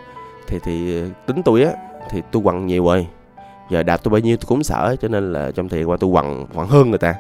thì 0.48 0.60
thì 0.64 1.02
à, 1.02 1.06
tính 1.28 1.44
tôi 1.46 1.64
á 1.64 1.72
thì 2.10 2.22
tôi 2.32 2.42
quằn 2.46 2.68
nhiều 2.68 2.86
rồi. 2.86 3.08
Giờ 3.70 3.84
đạt 3.84 4.04
tôi 4.04 4.12
bao 4.12 4.20
nhiêu 4.20 4.38
tôi 4.38 4.46
cũng 4.48 4.64
sợ 4.64 4.96
cho 5.02 5.08
nên 5.08 5.34
là 5.34 5.52
trong 5.52 5.70
thời 5.70 5.80
gian 5.80 5.90
qua 5.90 5.98
tôi 6.00 6.10
quằn 6.10 6.46
quằn 6.54 6.68
hơn 6.68 6.90
người 6.90 7.00
ta 7.00 7.16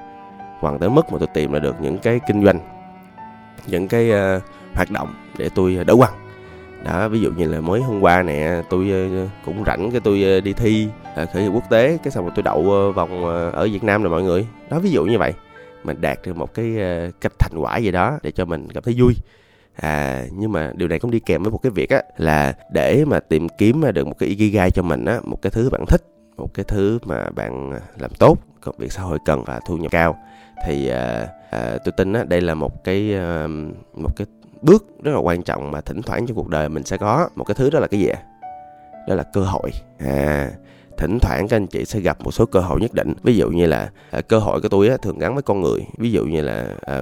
hoàn 0.62 0.80
tới 0.80 0.90
mức 0.90 1.12
mà 1.12 1.18
tôi 1.20 1.28
tìm 1.34 1.52
ra 1.52 1.60
được 1.60 1.76
những 1.82 1.98
cái 1.98 2.20
kinh 2.28 2.46
doanh 2.46 2.60
những 3.68 3.88
cái 3.88 4.12
uh, 4.12 4.44
hoạt 4.74 4.92
động 4.92 5.14
để 5.38 5.50
tôi 5.56 5.76
ờ, 5.76 5.84
đỡ 5.84 5.96
quăng 5.96 6.14
đó 6.86 7.08
ví 7.08 7.20
dụ 7.20 7.32
như 7.32 7.46
là 7.46 7.62
mới 7.62 7.82
hôm 7.82 8.02
qua 8.02 8.24
nè 8.24 8.62
tôi 8.70 9.10
uh, 9.24 9.30
cũng 9.46 9.64
rảnh 9.66 9.92
cái 9.92 10.00
tôi 10.04 10.38
uh, 10.38 10.44
đi 10.44 10.54
thi 10.54 10.88
uh, 11.24 11.30
khởi 11.34 11.44
nghiệp 11.44 11.52
quốc 11.54 11.70
tế 11.70 11.98
cái 12.04 12.12
xong 12.12 12.26
rồi 12.26 12.34
tôi 12.36 12.44
đậu 12.44 12.60
uh, 12.60 12.96
vòng 12.96 13.24
uh, 13.24 13.54
ở 13.54 13.68
Việt 13.72 13.84
Nam 13.84 14.04
rồi 14.04 14.12
mọi 14.12 14.24
người. 14.24 14.48
Đó 14.70 14.80
ví 14.80 14.92
dụ 14.92 15.06
như 15.06 15.18
vậy. 15.18 15.34
Mình 15.84 16.02
đạt 16.02 16.20
được 16.26 16.38
một 16.38 16.54
cái 16.54 16.76
uh, 16.76 17.14
cách 17.22 17.34
thành 17.40 17.58
quả 17.58 17.78
gì 17.78 17.92
đó 17.92 18.20
để 18.24 18.32
cho 18.32 18.46
mình 18.46 18.68
cảm 18.74 18.84
thấy 18.84 18.96
vui. 18.98 19.14
À 19.76 20.24
nhưng 20.32 20.52
mà 20.52 20.72
điều 20.76 20.88
này 20.88 21.00
cũng 21.00 21.12
đi 21.12 21.20
kèm 21.20 21.44
với 21.44 21.52
một 21.52 21.60
cái 21.64 21.72
việc 21.72 21.90
á 21.90 22.02
là 22.18 22.54
để 22.72 23.06
mà 23.06 23.20
tìm 23.20 23.48
kiếm 23.58 23.82
được 23.94 24.08
một 24.08 24.20
cái 24.20 24.30
ikigai 24.30 24.72
cho 24.72 24.82
mình 24.82 25.06
á 25.06 25.20
một 25.24 25.42
cái 25.42 25.52
thứ 25.52 25.70
bạn 25.70 25.86
thích 25.88 26.02
một 26.38 26.54
cái 26.54 26.66
thứ 26.68 27.00
mà 27.06 27.30
bạn 27.30 27.72
làm 28.00 28.12
tốt 28.20 28.38
công 28.62 28.76
việc 28.78 28.92
xã 28.92 29.02
hội 29.02 29.18
cần 29.26 29.44
và 29.44 29.60
thu 29.68 29.78
nhập 29.78 29.92
cao 29.92 30.18
thì 30.66 30.88
à, 30.88 31.28
à, 31.50 31.78
tôi 31.86 31.92
tin 31.92 32.14
á 32.14 32.24
đây 32.24 32.42
là 32.42 32.54
một 32.54 32.84
cái 32.84 33.16
à, 33.16 33.48
một 33.94 34.10
cái 34.16 34.28
bước 34.62 34.86
rất 35.04 35.12
là 35.12 35.20
quan 35.20 35.44
trọng 35.44 35.72
mà 35.72 35.82
thỉnh 35.82 36.02
thoảng 36.02 36.28
trong 36.28 36.38
cuộc 36.38 36.50
đời 36.50 36.70
mình 36.70 36.84
sẽ 36.84 36.98
có. 36.98 37.30
Một 37.36 37.44
cái 37.44 37.56
thứ 37.56 37.70
đó 37.70 37.80
là 37.80 37.88
cái 37.88 38.00
gì 38.00 38.08
ạ? 38.08 38.20
Đó 39.08 39.16
là 39.16 39.24
cơ 39.24 39.42
hội. 39.42 39.72
À 40.00 40.52
thỉnh 41.02 41.20
thoảng 41.20 41.48
các 41.48 41.56
anh 41.56 41.68
chị 41.68 41.86
sẽ 41.86 42.00
gặp 42.00 42.22
một 42.22 42.32
số 42.32 42.46
cơ 42.46 42.60
hội 42.60 42.82
nhất 42.82 42.94
định. 42.94 43.14
Ví 43.24 43.36
dụ 43.36 43.50
như 43.50 43.66
là 43.66 43.90
à, 44.12 44.22
cơ 44.22 44.40
hội 44.40 44.62
của 44.62 44.70
tôi 44.70 44.88
á, 44.88 44.98
thường 45.02 45.20
gắn 45.20 45.34
với 45.34 45.44
con 45.44 45.62
người. 45.62 45.80
Ví 45.98 46.12
dụ 46.12 46.26
như 46.26 46.42
là 46.42 46.68
à, 46.82 47.02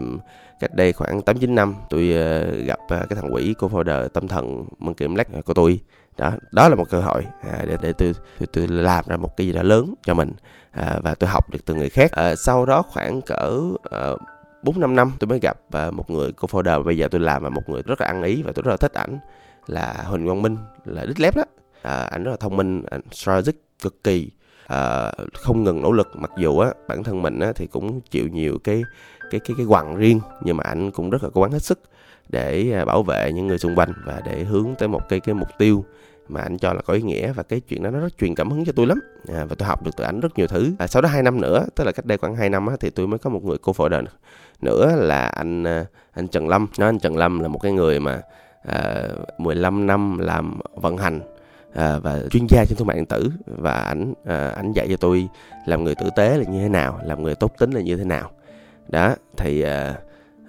cách 0.59 0.75
đây 0.75 0.93
khoảng 0.93 1.21
tám 1.21 1.37
chín 1.37 1.55
năm 1.55 1.75
tôi 1.89 2.13
à, 2.13 2.43
gặp 2.65 2.79
à, 2.87 3.05
cái 3.09 3.15
thằng 3.21 3.33
quỷ 3.33 3.53
của 3.59 3.67
folder 3.67 4.07
tâm 4.07 4.27
thần 4.27 4.65
mân 4.79 4.93
kiểm 4.93 5.15
lách 5.15 5.33
à, 5.33 5.41
của 5.45 5.53
tôi. 5.53 5.79
Đó 6.17 6.31
đó 6.51 6.69
là 6.69 6.75
một 6.75 6.89
cơ 6.89 6.99
hội 6.99 7.25
à, 7.41 7.65
để 7.67 7.77
để 7.81 7.93
tôi, 7.93 8.13
tôi 8.39 8.47
tôi 8.53 8.67
làm 8.67 9.05
ra 9.07 9.17
một 9.17 9.37
cái 9.37 9.47
gì 9.47 9.53
đó 9.53 9.63
lớn 9.63 9.93
cho 10.03 10.13
mình 10.13 10.31
à, 10.71 10.99
và 11.03 11.15
tôi 11.15 11.29
học 11.29 11.49
được 11.49 11.59
từ 11.65 11.75
người 11.75 11.89
khác. 11.89 12.11
À, 12.11 12.35
sau 12.35 12.65
đó 12.65 12.81
khoảng 12.81 13.21
cỡ 13.21 13.61
à, 13.91 14.09
4 14.63 14.79
5 14.79 14.95
năm 14.95 15.11
tôi 15.19 15.27
mới 15.27 15.39
gặp 15.39 15.57
à, 15.71 15.91
một 15.91 16.09
người 16.09 16.31
cô 16.31 16.47
folder 16.47 16.83
bây 16.83 16.97
giờ 16.97 17.07
tôi 17.11 17.21
làm 17.21 17.43
là 17.43 17.49
một 17.49 17.69
người 17.69 17.81
rất 17.81 18.01
là 18.01 18.07
ăn 18.07 18.23
ý 18.23 18.41
và 18.41 18.51
tôi 18.55 18.63
rất 18.63 18.71
là 18.71 18.77
thích 18.77 18.93
ảnh 18.93 19.19
là 19.67 20.03
Huỳnh 20.07 20.25
Quang 20.25 20.41
Minh 20.41 20.57
là 20.85 21.05
đích 21.05 21.19
lép 21.19 21.35
đó. 21.35 21.43
À, 21.81 22.03
ảnh 22.03 22.23
rất 22.23 22.31
là 22.31 22.37
thông 22.37 22.57
minh 22.57 22.83
strategic 23.11 23.68
cực 23.81 24.03
kỳ 24.03 24.29
à, 24.67 25.12
không 25.33 25.63
ngừng 25.63 25.81
nỗ 25.81 25.91
lực. 25.91 26.07
Mặc 26.15 26.31
dù 26.38 26.59
á 26.59 26.71
bản 26.88 27.03
thân 27.03 27.21
mình 27.21 27.39
á 27.39 27.51
thì 27.55 27.67
cũng 27.67 28.01
chịu 28.01 28.27
nhiều 28.27 28.57
cái 28.63 28.83
cái 29.31 29.39
cái 29.39 29.55
cái 29.57 29.65
quằn 29.65 29.95
riêng 29.95 30.19
nhưng 30.41 30.57
mà 30.57 30.63
anh 30.63 30.91
cũng 30.91 31.09
rất 31.09 31.24
là 31.24 31.29
cố 31.33 31.41
gắng 31.41 31.51
hết 31.51 31.63
sức 31.63 31.79
để 32.29 32.71
à, 32.74 32.86
bảo 32.86 33.03
vệ 33.03 33.31
những 33.33 33.48
người 33.48 33.57
xung 33.57 33.75
quanh 33.75 33.93
và 34.05 34.21
để 34.25 34.43
hướng 34.43 34.75
tới 34.79 34.88
một 34.88 35.01
cái 35.09 35.19
cái 35.19 35.36
mục 35.36 35.50
tiêu 35.57 35.86
mà 36.29 36.41
anh 36.41 36.57
cho 36.57 36.74
là 36.74 36.81
có 36.81 36.93
ý 36.93 37.01
nghĩa. 37.01 37.33
Và 37.33 37.43
cái 37.43 37.59
chuyện 37.59 37.83
đó 37.83 37.89
nó 37.89 38.00
rất 38.00 38.17
truyền 38.17 38.36
cảm 38.36 38.50
hứng 38.50 38.65
cho 38.65 38.71
tôi 38.75 38.88
lắm. 38.88 39.00
À, 39.27 39.45
và 39.50 39.55
tôi 39.55 39.67
học 39.67 39.83
được 39.83 39.91
từ 39.98 40.03
ảnh 40.03 40.19
rất 40.19 40.38
nhiều 40.38 40.48
thứ. 40.48 40.71
À, 40.79 40.88
sau 40.88 41.01
đó 41.01 41.09
hai 41.09 41.24
năm 41.24 41.41
nữa 41.41 41.65
tức 41.75 41.83
là 41.83 41.91
cách 41.91 42.05
đây 42.05 42.17
khoảng 42.17 42.36
2 42.36 42.50
năm 42.50 42.67
á, 42.67 42.75
thì 42.79 42.89
tôi 42.89 43.07
mới 43.07 43.19
có 43.19 43.29
một 43.29 43.43
người 43.43 43.57
cô 43.62 43.74
phổi 43.74 43.89
đền 43.89 44.05
nữa 44.62 44.95
là 44.95 45.25
anh 45.25 45.63
à, 45.63 45.86
anh 46.12 46.27
Trần 46.27 46.48
Lâm. 46.48 46.67
Nó 46.79 46.86
anh 46.86 47.00
Trần 47.00 47.17
Lâm 47.17 47.39
là 47.39 47.48
một 47.48 47.59
cái 47.59 47.71
người 47.71 48.00
mà 48.00 48.21
à, 48.63 49.07
15 49.38 49.88
năm 49.88 50.17
làm 50.17 50.59
vận 50.75 50.98
hành 50.98 51.21
à, 51.73 51.99
và 51.99 52.19
chuyên 52.31 52.47
gia 52.49 52.65
trên 52.65 52.77
thương 52.77 52.88
mại 52.88 52.97
điện 52.97 53.05
tử. 53.05 53.31
Và 53.45 53.71
ảnh 53.71 54.13
à, 54.25 54.49
ảnh 54.49 54.73
dạy 54.73 54.88
cho 54.89 54.97
tôi 54.97 55.27
làm 55.65 55.83
người 55.83 55.95
tử 55.95 56.09
tế 56.15 56.38
là 56.38 56.43
như 56.43 56.61
thế 56.61 56.69
nào 56.69 56.99
làm 57.03 57.23
người 57.23 57.35
tốt 57.35 57.51
tính 57.57 57.71
là 57.71 57.81
như 57.81 57.97
thế 57.97 58.03
nào. 58.03 58.31
Đó 58.88 59.15
thì 59.38 59.61
à, 59.61 59.93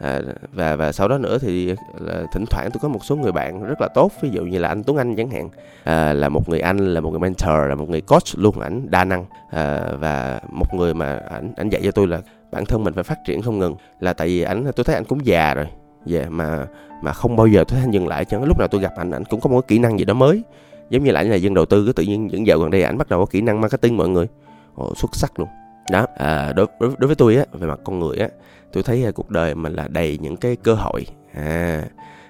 à, 0.01 0.21
và 0.53 0.77
và 0.77 0.93
sau 0.93 1.09
đó 1.09 1.19
nữa 1.19 1.39
thì 1.41 1.75
là, 1.99 2.23
thỉnh 2.33 2.45
thoảng 2.51 2.71
tôi 2.73 2.81
có 2.83 2.89
một 2.89 3.05
số 3.05 3.17
người 3.17 3.33
bạn 3.33 3.65
rất 3.65 3.81
là 3.81 3.89
tốt 3.95 4.13
ví 4.21 4.31
dụ 4.31 4.43
như 4.43 4.59
là 4.59 4.69
anh 4.69 4.83
Tuấn 4.85 4.97
Anh 4.97 5.17
chẳng 5.17 5.31
hạn. 5.31 5.49
À, 5.85 6.13
là 6.13 6.29
một 6.29 6.49
người 6.49 6.61
anh 6.61 6.79
là 6.79 7.01
một 7.01 7.11
người 7.11 7.21
mentor 7.21 7.69
là 7.69 7.75
một 7.75 7.89
người 7.89 8.01
coach 8.01 8.37
luôn 8.37 8.61
ảnh 8.61 8.91
đa 8.91 9.05
năng. 9.05 9.25
À, 9.51 9.93
và 9.99 10.41
một 10.49 10.75
người 10.75 10.95
mà 10.95 11.21
ảnh 11.31 11.53
ảnh 11.57 11.69
dạy 11.69 11.81
cho 11.85 11.91
tôi 11.91 12.07
là 12.07 12.21
bản 12.53 12.65
thân 12.65 12.85
mình 12.85 12.95
phải 12.95 13.05
phát 13.05 13.19
triển 13.27 13.43
không 13.43 13.59
ngừng. 13.59 13.77
Là 14.01 14.13
tại 14.13 14.27
vì 14.29 14.43
ảnh 14.43 14.71
tôi 14.77 14.85
thấy 14.85 14.95
ảnh 14.95 15.05
cũng 15.05 15.27
già 15.27 15.55
rồi. 15.55 15.67
Về 16.07 16.19
yeah, 16.19 16.31
mà 16.31 16.67
mà 17.03 17.13
không 17.13 17.37
bao 17.37 17.47
giờ 17.47 17.65
tôi 17.69 17.77
thấy 17.77 17.81
anh 17.81 17.91
dừng 17.91 18.09
lại. 18.09 18.25
Chứ 18.25 18.39
lúc 18.45 18.59
nào 18.59 18.69
tôi 18.69 18.81
gặp 18.81 18.93
ảnh 18.97 19.11
ảnh 19.11 19.25
cũng 19.25 19.41
có 19.41 19.51
một 19.51 19.61
cái 19.61 19.67
kỹ 19.69 19.79
năng 19.79 19.99
gì 19.99 20.05
đó 20.05 20.15
mới 20.15 20.43
giống 20.91 21.05
như 21.05 21.11
là 21.11 21.21
anh 21.21 21.31
là 21.31 21.37
dân 21.37 21.55
đầu 21.55 21.65
tư 21.65 21.87
cứ 21.87 21.93
tự 21.93 22.03
nhiên 22.03 22.27
những 22.27 22.47
dạo 22.47 22.59
gần 22.59 22.71
đây 22.71 22.83
ảnh 22.83 22.99
bắt 22.99 23.09
đầu 23.09 23.21
có 23.21 23.27
kỹ 23.27 23.41
năng 23.41 23.61
marketing 23.61 23.97
mọi 23.97 24.09
người. 24.09 24.27
Ồ, 24.75 24.95
xuất 24.95 25.15
sắc 25.15 25.39
luôn. 25.41 25.49
Đó 25.91 26.07
à, 26.17 26.53
đối, 26.53 26.67
đối 26.81 26.91
đối 26.99 27.07
với 27.07 27.17
tôi 27.17 27.37
á 27.37 27.45
về 27.53 27.67
mặt 27.67 27.81
con 27.85 27.99
người 27.99 28.17
á 28.17 28.29
tôi 28.73 28.83
thấy 28.83 29.05
uh, 29.09 29.15
cuộc 29.15 29.31
đời 29.31 29.55
mình 29.55 29.73
là 29.73 29.89
đầy 29.89 30.19
những 30.23 30.37
cái 30.37 30.57
cơ 30.57 30.75
hội. 30.75 31.07
À, 31.35 31.83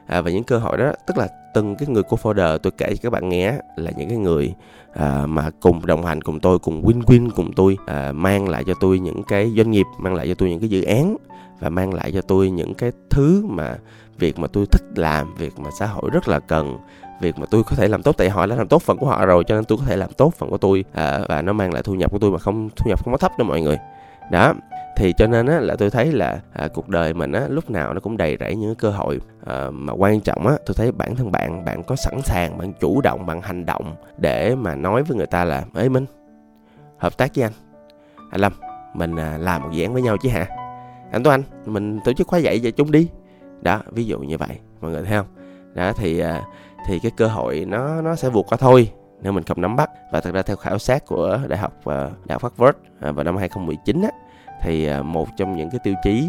à, 0.06 0.20
và 0.20 0.30
những 0.30 0.44
cơ 0.44 0.58
hội 0.58 0.76
đó 0.76 0.92
tức 1.06 1.18
là 1.18 1.28
từng 1.54 1.76
cái 1.76 1.88
người 1.88 2.02
co-founder 2.02 2.58
tôi 2.58 2.70
kể 2.78 2.88
cho 2.88 2.98
các 3.02 3.10
bạn 3.10 3.28
nghe 3.28 3.52
là 3.76 3.90
những 3.96 4.08
cái 4.08 4.18
người 4.18 4.54
à, 4.92 5.26
mà 5.26 5.50
cùng 5.60 5.86
đồng 5.86 6.04
hành 6.04 6.22
cùng 6.22 6.40
tôi 6.40 6.58
cùng 6.58 6.82
win 6.82 7.02
win 7.02 7.30
cùng 7.36 7.52
tôi 7.52 7.76
à, 7.86 8.12
mang 8.12 8.48
lại 8.48 8.64
cho 8.64 8.74
tôi 8.80 8.98
những 8.98 9.22
cái 9.22 9.52
doanh 9.56 9.70
nghiệp 9.70 9.86
mang 9.98 10.14
lại 10.14 10.28
cho 10.28 10.34
tôi 10.34 10.50
những 10.50 10.60
cái 10.60 10.68
dự 10.68 10.82
án 10.82 11.16
và 11.60 11.68
mang 11.68 11.94
lại 11.94 12.12
cho 12.12 12.20
tôi 12.22 12.50
những 12.50 12.74
cái 12.74 12.92
thứ 13.10 13.46
mà 13.48 13.76
việc 14.18 14.38
mà 14.38 14.48
tôi 14.48 14.66
thích 14.66 14.82
làm 14.94 15.34
việc 15.34 15.58
mà 15.58 15.70
xã 15.78 15.86
hội 15.86 16.10
rất 16.12 16.28
là 16.28 16.40
cần 16.40 16.78
việc 17.20 17.38
mà 17.38 17.46
tôi 17.50 17.62
có 17.62 17.76
thể 17.76 17.88
làm 17.88 18.02
tốt 18.02 18.14
tại 18.18 18.30
họ 18.30 18.46
đã 18.46 18.56
làm 18.56 18.68
tốt 18.68 18.82
phần 18.82 18.98
của 18.98 19.06
họ 19.06 19.26
rồi 19.26 19.44
cho 19.44 19.54
nên 19.54 19.64
tôi 19.64 19.78
có 19.78 19.84
thể 19.84 19.96
làm 19.96 20.12
tốt 20.12 20.34
phần 20.38 20.50
của 20.50 20.58
tôi 20.58 20.84
à, 20.92 21.20
và 21.28 21.42
nó 21.42 21.52
mang 21.52 21.72
lại 21.72 21.82
thu 21.82 21.94
nhập 21.94 22.10
của 22.10 22.18
tôi 22.18 22.30
mà 22.30 22.38
không 22.38 22.68
thu 22.76 22.88
nhập 22.88 23.04
không 23.04 23.12
có 23.12 23.18
thấp 23.18 23.32
đâu 23.38 23.48
mọi 23.48 23.60
người. 23.60 23.78
Đó 24.30 24.54
thì 24.96 25.12
cho 25.18 25.26
nên 25.26 25.46
á, 25.46 25.60
là 25.60 25.76
tôi 25.76 25.90
thấy 25.90 26.12
là 26.12 26.40
à, 26.52 26.68
cuộc 26.74 26.88
đời 26.88 27.14
mình 27.14 27.32
á, 27.32 27.42
lúc 27.48 27.70
nào 27.70 27.94
nó 27.94 28.00
cũng 28.00 28.16
đầy 28.16 28.36
rẫy 28.40 28.56
những 28.56 28.74
cơ 28.74 28.90
hội 28.90 29.20
à, 29.46 29.70
mà 29.70 29.92
quan 29.92 30.20
trọng 30.20 30.46
á 30.46 30.54
tôi 30.66 30.74
thấy 30.74 30.92
bản 30.92 31.16
thân 31.16 31.32
bạn 31.32 31.64
bạn 31.64 31.82
có 31.82 31.96
sẵn 31.96 32.20
sàng 32.24 32.58
bạn 32.58 32.72
chủ 32.80 33.00
động 33.00 33.26
bạn 33.26 33.42
hành 33.42 33.66
động 33.66 33.94
để 34.18 34.54
mà 34.54 34.74
nói 34.74 35.02
với 35.02 35.16
người 35.16 35.26
ta 35.26 35.44
là 35.44 35.64
ấy 35.74 35.88
minh 35.88 36.06
hợp 36.98 37.18
tác 37.18 37.34
với 37.34 37.44
anh. 37.44 37.52
Anh 38.30 38.40
lâm 38.40 38.52
mình 38.94 39.16
à, 39.16 39.38
làm 39.38 39.62
một 39.62 39.68
dự 39.72 39.84
án 39.84 39.92
với 39.92 40.02
nhau 40.02 40.16
chứ 40.22 40.28
hả? 40.28 40.46
Anh 41.12 41.22
tuấn 41.22 41.32
anh 41.34 41.72
mình 41.74 42.00
tổ 42.04 42.12
chức 42.12 42.26
khóa 42.26 42.38
dạy 42.38 42.60
cho 42.64 42.70
chung 42.70 42.90
đi. 42.90 43.08
Đó 43.62 43.80
ví 43.92 44.04
dụ 44.04 44.18
như 44.18 44.38
vậy 44.38 44.58
mọi 44.80 44.90
người 44.90 45.02
thấy 45.02 45.18
không? 45.18 45.26
Đó 45.74 45.92
thì 45.92 46.18
à, 46.18 46.42
thì 46.90 46.98
cái 46.98 47.10
cơ 47.16 47.26
hội 47.26 47.64
nó 47.68 48.02
nó 48.02 48.16
sẽ 48.16 48.28
vụt 48.28 48.46
qua 48.48 48.58
thôi 48.60 48.90
nếu 49.22 49.32
mình 49.32 49.44
không 49.44 49.60
nắm 49.60 49.76
bắt. 49.76 49.90
Và 50.12 50.20
thật 50.20 50.34
ra 50.34 50.42
theo 50.42 50.56
khảo 50.56 50.78
sát 50.78 51.06
của 51.06 51.38
đại 51.48 51.58
học 51.58 51.72
ờ, 51.84 52.10
đại 52.26 52.38
học 52.40 52.42
Harvard 52.42 52.78
ờ, 53.00 53.12
vào 53.12 53.24
năm 53.24 53.36
2019 53.36 54.02
á 54.02 54.10
thì 54.62 54.86
ờ, 54.86 55.02
một 55.02 55.28
trong 55.36 55.56
những 55.56 55.70
cái 55.70 55.80
tiêu 55.84 55.94
chí 56.04 56.28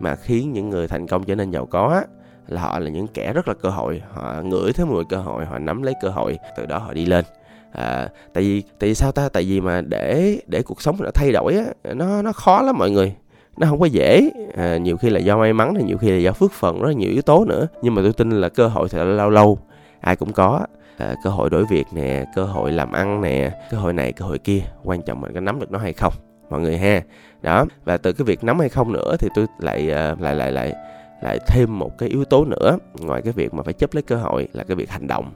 mà 0.00 0.16
khiến 0.16 0.52
những 0.52 0.70
người 0.70 0.88
thành 0.88 1.06
công 1.06 1.24
trở 1.24 1.34
nên 1.34 1.50
giàu 1.50 1.66
có 1.66 1.88
á, 1.88 2.02
là 2.48 2.60
họ 2.60 2.78
là 2.78 2.90
những 2.90 3.06
kẻ 3.06 3.32
rất 3.32 3.48
là 3.48 3.54
cơ 3.54 3.68
hội. 3.68 4.02
Họ 4.12 4.42
ngửi 4.42 4.72
thấy 4.72 4.86
mùi 4.86 5.04
cơ 5.04 5.16
hội 5.16 5.44
họ 5.44 5.58
nắm 5.58 5.82
lấy 5.82 5.94
cơ 6.02 6.08
hội 6.08 6.38
từ 6.56 6.66
đó 6.66 6.78
họ 6.78 6.92
đi 6.92 7.06
lên. 7.06 7.24
À, 7.72 8.08
tại 8.32 8.44
vì 8.44 8.62
tại 8.62 8.88
vì 8.88 8.94
sao 8.94 9.12
ta? 9.12 9.28
Tại 9.28 9.44
vì 9.44 9.60
mà 9.60 9.80
để 9.80 10.38
để 10.46 10.62
cuộc 10.62 10.82
sống 10.82 10.96
nó 11.00 11.10
thay 11.14 11.32
đổi 11.32 11.54
á 11.54 11.92
nó 11.94 12.22
nó 12.22 12.32
khó 12.32 12.62
lắm 12.62 12.78
mọi 12.78 12.90
người. 12.90 13.14
Nó 13.56 13.66
không 13.66 13.80
có 13.80 13.86
dễ. 13.86 14.30
À, 14.56 14.76
nhiều 14.76 14.96
khi 14.96 15.10
là 15.10 15.20
do 15.20 15.38
may 15.38 15.52
mắn 15.52 15.74
thì 15.78 15.84
nhiều 15.84 15.98
khi 15.98 16.10
là 16.10 16.18
do 16.18 16.32
phước 16.32 16.52
phần 16.52 16.82
rất 16.82 16.96
nhiều 16.96 17.10
yếu 17.10 17.22
tố 17.22 17.44
nữa. 17.44 17.66
Nhưng 17.82 17.94
mà 17.94 18.02
tôi 18.02 18.12
tin 18.12 18.30
là 18.30 18.48
cơ 18.48 18.68
hội 18.68 18.88
sẽ 18.88 19.04
lâu 19.04 19.30
lâu 19.30 19.58
ai 20.02 20.16
cũng 20.16 20.32
có. 20.32 20.66
À, 20.98 21.14
cơ 21.24 21.30
hội 21.30 21.50
đổi 21.50 21.64
việc 21.70 21.86
nè 21.92 22.24
cơ 22.34 22.44
hội 22.44 22.72
làm 22.72 22.92
ăn 22.92 23.20
nè 23.20 23.50
cơ 23.70 23.78
hội 23.78 23.92
này 23.92 24.12
cơ 24.12 24.24
hội 24.24 24.38
kia 24.38 24.60
quan 24.84 25.02
trọng 25.02 25.20
mình 25.20 25.34
có 25.34 25.40
nắm 25.40 25.60
được 25.60 25.70
nó 25.70 25.78
hay 25.78 25.92
không 25.92 26.12
mọi 26.50 26.60
người 26.60 26.78
ha. 26.78 27.02
Đó 27.42 27.64
và 27.84 27.96
từ 27.96 28.12
cái 28.12 28.24
việc 28.24 28.44
nắm 28.44 28.58
hay 28.58 28.68
không 28.68 28.92
nữa 28.92 29.16
thì 29.18 29.28
tôi 29.34 29.46
lại 29.58 29.90
ờ, 29.90 30.16
lại 30.20 30.34
lại 30.34 30.52
lại 30.52 30.74
lại 31.22 31.38
thêm 31.46 31.78
một 31.78 31.98
cái 31.98 32.08
yếu 32.08 32.24
tố 32.24 32.44
nữa. 32.44 32.78
Ngoài 33.00 33.22
cái 33.22 33.32
việc 33.32 33.54
mà 33.54 33.62
phải 33.62 33.74
chấp 33.74 33.94
lấy 33.94 34.02
cơ 34.02 34.16
hội 34.16 34.48
là 34.52 34.64
cái 34.64 34.76
việc 34.76 34.90
hành 34.90 35.06
động 35.06 35.32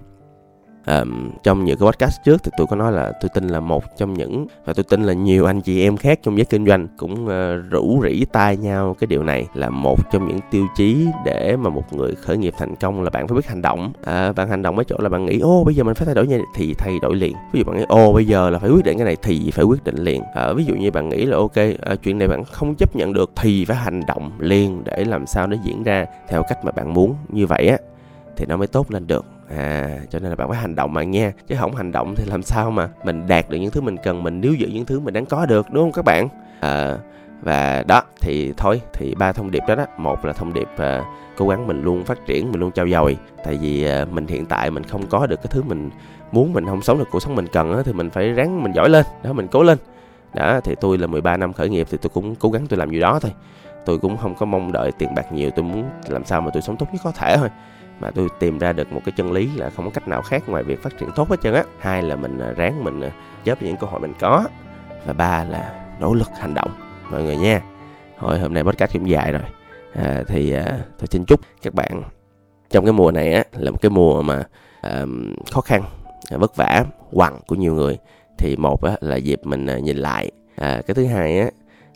um, 0.87 1.31
trong 1.43 1.65
những 1.65 1.79
cái 1.79 1.87
podcast 1.87 2.23
trước 2.25 2.43
thì 2.45 2.51
tôi 2.57 2.67
có 2.67 2.77
nói 2.77 2.93
là 2.93 3.13
tôi 3.21 3.29
tin 3.35 3.49
là 3.49 3.61
một 3.61 3.85
trong 3.97 4.15
những 4.15 4.47
và 4.65 4.73
tôi 4.73 4.85
tin 4.85 5.03
là 5.03 5.13
nhiều 5.13 5.47
anh 5.47 5.61
chị 5.61 5.83
em 5.83 5.97
khác 5.97 6.21
trong 6.23 6.37
giới 6.37 6.45
kinh 6.45 6.67
doanh 6.67 6.89
cũng 6.97 7.25
uh, 7.25 7.71
rủ 7.71 8.03
rỉ 8.03 8.25
tai 8.25 8.57
nhau 8.57 8.97
cái 9.01 9.07
điều 9.07 9.23
này 9.23 9.47
là 9.55 9.71
một 9.71 9.99
trong 10.13 10.29
những 10.29 10.39
tiêu 10.51 10.67
chí 10.77 11.07
để 11.25 11.57
mà 11.57 11.71
một 11.71 11.93
người 11.93 12.15
khởi 12.15 12.37
nghiệp 12.37 12.55
thành 12.59 12.77
công 12.77 13.03
là 13.03 13.11
bạn 13.11 13.29
phải 13.29 13.37
biết 13.37 13.47
hành 13.47 13.63
động. 13.63 13.93
À, 14.05 14.33
bạn 14.33 14.49
hành 14.49 14.63
động 14.63 14.79
ở 14.79 14.85
chỗ 14.85 14.97
là 14.99 15.09
bạn 15.09 15.27
nghĩ 15.27 15.39
ô 15.39 15.65
bây 15.65 15.75
giờ 15.75 15.85
mình 15.85 15.95
phải 15.95 16.07
thay 16.07 16.15
đổi 16.15 16.27
như 16.27 16.41
thì 16.55 16.75
thay 16.75 16.99
đổi 17.03 17.17
liền. 17.17 17.33
Ví 17.53 17.61
dụ 17.61 17.65
bạn 17.65 17.77
nghĩ 17.77 17.85
ô 17.89 18.13
bây 18.13 18.27
giờ 18.27 18.51
là 18.51 18.59
phải 18.59 18.71
quyết 18.71 18.85
định 18.85 18.99
cái 18.99 19.05
này 19.05 19.17
thì 19.23 19.51
phải 19.51 19.65
quyết 19.65 19.85
định 19.85 19.97
liền. 19.97 20.23
À, 20.35 20.53
ví 20.53 20.65
dụ 20.65 20.75
như 20.75 20.91
bạn 20.91 21.09
nghĩ 21.09 21.25
là 21.25 21.37
ok 21.37 21.57
à, 21.57 21.97
chuyện 22.03 22.19
này 22.19 22.29
bạn 22.29 22.45
không 22.45 22.75
chấp 22.75 22.97
nhận 22.97 23.13
được 23.13 23.31
thì 23.37 23.65
phải 23.65 23.77
hành 23.77 24.01
động 24.07 24.31
liền 24.39 24.85
để 24.85 25.05
làm 25.05 25.27
sao 25.27 25.47
nó 25.47 25.57
diễn 25.65 25.83
ra 25.83 26.07
theo 26.29 26.43
cách 26.49 26.65
mà 26.65 26.73
bạn 26.73 26.95
muốn. 26.95 27.15
Như 27.29 27.47
vậy 27.47 27.67
á 27.67 27.79
thì 28.37 28.47
nó 28.47 28.57
mới 28.57 28.67
tốt 28.67 28.91
lên 28.91 29.07
được 29.07 29.36
à 29.49 29.99
cho 30.11 30.19
nên 30.19 30.31
là 30.31 30.37
bạn 30.37 30.49
phải 30.49 30.59
hành 30.59 30.75
động 30.75 30.93
mà 30.93 31.03
nghe 31.03 31.33
chứ 31.47 31.57
không 31.59 31.77
hành 31.77 31.93
động 31.93 32.15
thì 32.17 32.25
làm 32.25 32.43
sao 32.43 32.71
mà 32.71 32.89
mình 33.05 33.27
đạt 33.27 33.51
được 33.51 33.59
những 33.59 33.71
thứ 33.71 33.81
mình 33.81 33.97
cần 34.03 34.23
mình 34.23 34.41
níu 34.41 34.55
giữ 34.55 34.69
những 34.69 34.85
thứ 34.85 35.01
mình 35.01 35.15
đang 35.15 35.27
có 35.27 35.47
được 35.47 35.67
đúng 35.71 35.85
không 35.85 35.93
các 35.93 36.05
bạn? 36.05 36.29
À, 36.61 36.97
và 37.43 37.85
đó 37.87 38.03
thì 38.21 38.53
thôi 38.57 38.81
thì 38.93 39.15
ba 39.15 39.33
thông 39.33 39.51
điệp 39.51 39.63
đó 39.69 39.75
đó. 39.75 39.85
Một 39.97 40.25
là 40.25 40.33
thông 40.33 40.53
điệp 40.55 40.69
à, 40.77 41.05
cố 41.37 41.49
gắng 41.49 41.67
mình 41.67 41.83
luôn 41.83 42.05
phát 42.05 42.27
triển 42.27 42.53
mình 42.53 42.61
luôn 42.61 42.71
trao 42.71 42.89
dồi. 42.89 43.17
Tại 43.45 43.59
vì 43.63 43.85
à, 43.85 44.05
mình 44.11 44.27
hiện 44.27 44.47
tại 44.47 44.71
mình 44.71 44.85
không 44.85 45.07
có 45.07 45.27
được 45.27 45.37
cái 45.37 45.51
thứ 45.51 45.63
mình 45.63 45.91
muốn 46.33 46.53
mình 46.53 46.67
không 46.67 46.83
sống 46.83 46.99
được 46.99 47.09
cuộc 47.11 47.21
sống 47.21 47.35
mình 47.35 47.47
cần 47.53 47.73
á, 47.73 47.83
thì 47.85 47.93
mình 47.93 48.11
phải 48.11 48.33
ráng 48.33 48.63
mình 48.63 48.73
giỏi 48.73 48.89
lên 48.89 49.05
đó 49.23 49.33
mình 49.33 49.49
cố 49.49 49.63
lên. 49.63 49.79
Đó 50.35 50.61
thì 50.65 50.75
tôi 50.81 50.99
là 50.99 51.07
13 51.07 51.37
năm 51.37 51.53
khởi 51.53 51.69
nghiệp 51.69 51.87
thì 51.91 51.99
tôi 52.03 52.11
cũng 52.11 52.35
cố 52.35 52.51
gắng 52.51 52.67
tôi 52.67 52.79
làm 52.79 52.91
gì 52.91 53.01
đó 53.01 53.19
thôi. 53.23 53.33
Tôi 53.85 53.99
cũng 53.99 54.17
không 54.17 54.35
có 54.35 54.47
mong 54.47 54.73
đợi 54.73 54.93
tiền 54.99 55.15
bạc 55.15 55.33
nhiều 55.33 55.51
tôi 55.51 55.65
muốn 55.65 55.85
làm 56.09 56.25
sao 56.25 56.41
mà 56.41 56.51
tôi 56.51 56.63
sống 56.63 56.77
tốt 56.77 56.87
nhất 56.93 57.01
có 57.05 57.13
thể 57.13 57.37
thôi 57.37 57.49
mà 58.01 58.11
tôi 58.11 58.29
tìm 58.39 58.59
ra 58.59 58.73
được 58.73 58.93
một 58.93 59.01
cái 59.05 59.13
chân 59.17 59.33
lý 59.33 59.51
là 59.57 59.71
không 59.71 59.85
có 59.85 59.91
cách 59.91 60.09
nào 60.09 60.23
khác 60.23 60.49
ngoài 60.49 60.63
việc 60.63 60.83
phát 60.83 60.99
triển 60.99 61.09
tốt 61.15 61.29
hết 61.31 61.37
trơn 61.43 61.55
á. 61.55 61.65
Hai 61.79 62.03
là 62.03 62.17
mình 62.17 62.39
à, 62.39 62.53
ráng 62.57 62.85
mình 62.85 63.01
à, 63.01 63.11
chớp 63.45 63.63
những 63.63 63.77
cơ 63.77 63.87
hội 63.87 64.01
mình 64.01 64.13
có. 64.21 64.45
Và 65.07 65.13
ba 65.13 65.45
là 65.45 65.87
nỗ 66.01 66.15
lực 66.15 66.29
hành 66.39 66.55
động. 66.55 66.71
Mọi 67.11 67.23
người 67.23 67.37
nha. 67.37 67.63
Hồi 68.17 68.39
hôm 68.39 68.55
nay 68.55 68.65
podcast 68.65 68.93
cũng 68.93 69.11
dài 69.11 69.33
rồi. 69.33 69.43
À, 69.95 70.23
thì 70.29 70.53
à, 70.53 70.79
tôi 70.99 71.07
xin 71.07 71.25
chúc 71.25 71.41
các 71.63 71.75
bạn 71.75 72.03
trong 72.71 72.85
cái 72.85 72.93
mùa 72.93 73.11
này 73.11 73.33
á 73.33 73.45
là 73.53 73.71
một 73.71 73.79
cái 73.83 73.91
mùa 73.91 74.23
mà 74.23 74.43
à, 74.81 75.05
khó 75.53 75.61
khăn 75.61 75.83
à, 76.31 76.37
vất 76.37 76.57
vả 76.57 76.85
quằn 77.13 77.39
của 77.47 77.55
nhiều 77.55 77.75
người. 77.75 77.99
Thì 78.39 78.57
một 78.57 78.83
á, 78.83 78.93
là 79.01 79.17
dịp 79.17 79.41
mình 79.45 79.67
à, 79.67 79.79
nhìn 79.79 79.97
lại. 79.97 80.31
À, 80.57 80.83
cái 80.87 80.95
thứ 80.95 81.07
hai 81.07 81.39
á 81.39 81.51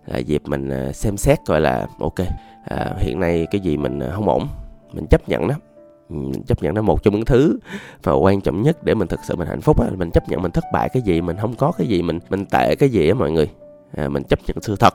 là 0.06 0.18
dịp 0.18 0.42
mình 0.44 0.68
à, 0.68 0.92
xem 0.92 1.16
xét 1.16 1.38
coi 1.46 1.60
là 1.60 1.86
ok 1.98 2.18
à, 2.64 2.94
hiện 2.98 3.20
nay 3.20 3.46
cái 3.50 3.60
gì 3.60 3.76
mình 3.76 3.98
à, 3.98 4.10
không 4.14 4.28
ổn 4.28 4.48
mình 4.92 5.06
chấp 5.06 5.28
nhận 5.28 5.48
đó 5.48 5.54
chấp 6.46 6.62
nhận 6.62 6.74
nó 6.74 6.82
một 6.82 7.02
trong 7.02 7.14
những 7.14 7.24
thứ 7.24 7.58
và 8.02 8.12
quan 8.12 8.40
trọng 8.40 8.62
nhất 8.62 8.84
để 8.84 8.94
mình 8.94 9.08
thực 9.08 9.20
sự 9.28 9.36
mình 9.36 9.48
hạnh 9.48 9.60
phúc 9.60 9.80
á 9.80 9.88
mình 9.96 10.10
chấp 10.10 10.28
nhận 10.28 10.42
mình 10.42 10.52
thất 10.52 10.64
bại 10.72 10.88
cái 10.88 11.02
gì 11.02 11.20
mình 11.20 11.36
không 11.40 11.54
có 11.54 11.72
cái 11.78 11.86
gì 11.86 12.02
mình 12.02 12.18
mình 12.30 12.46
tệ 12.46 12.74
cái 12.74 12.88
gì 12.88 13.08
á 13.08 13.14
mọi 13.14 13.30
người. 13.30 13.50
À, 13.96 14.08
mình 14.08 14.22
chấp 14.24 14.38
nhận 14.46 14.56
sự 14.60 14.76
thật 14.76 14.94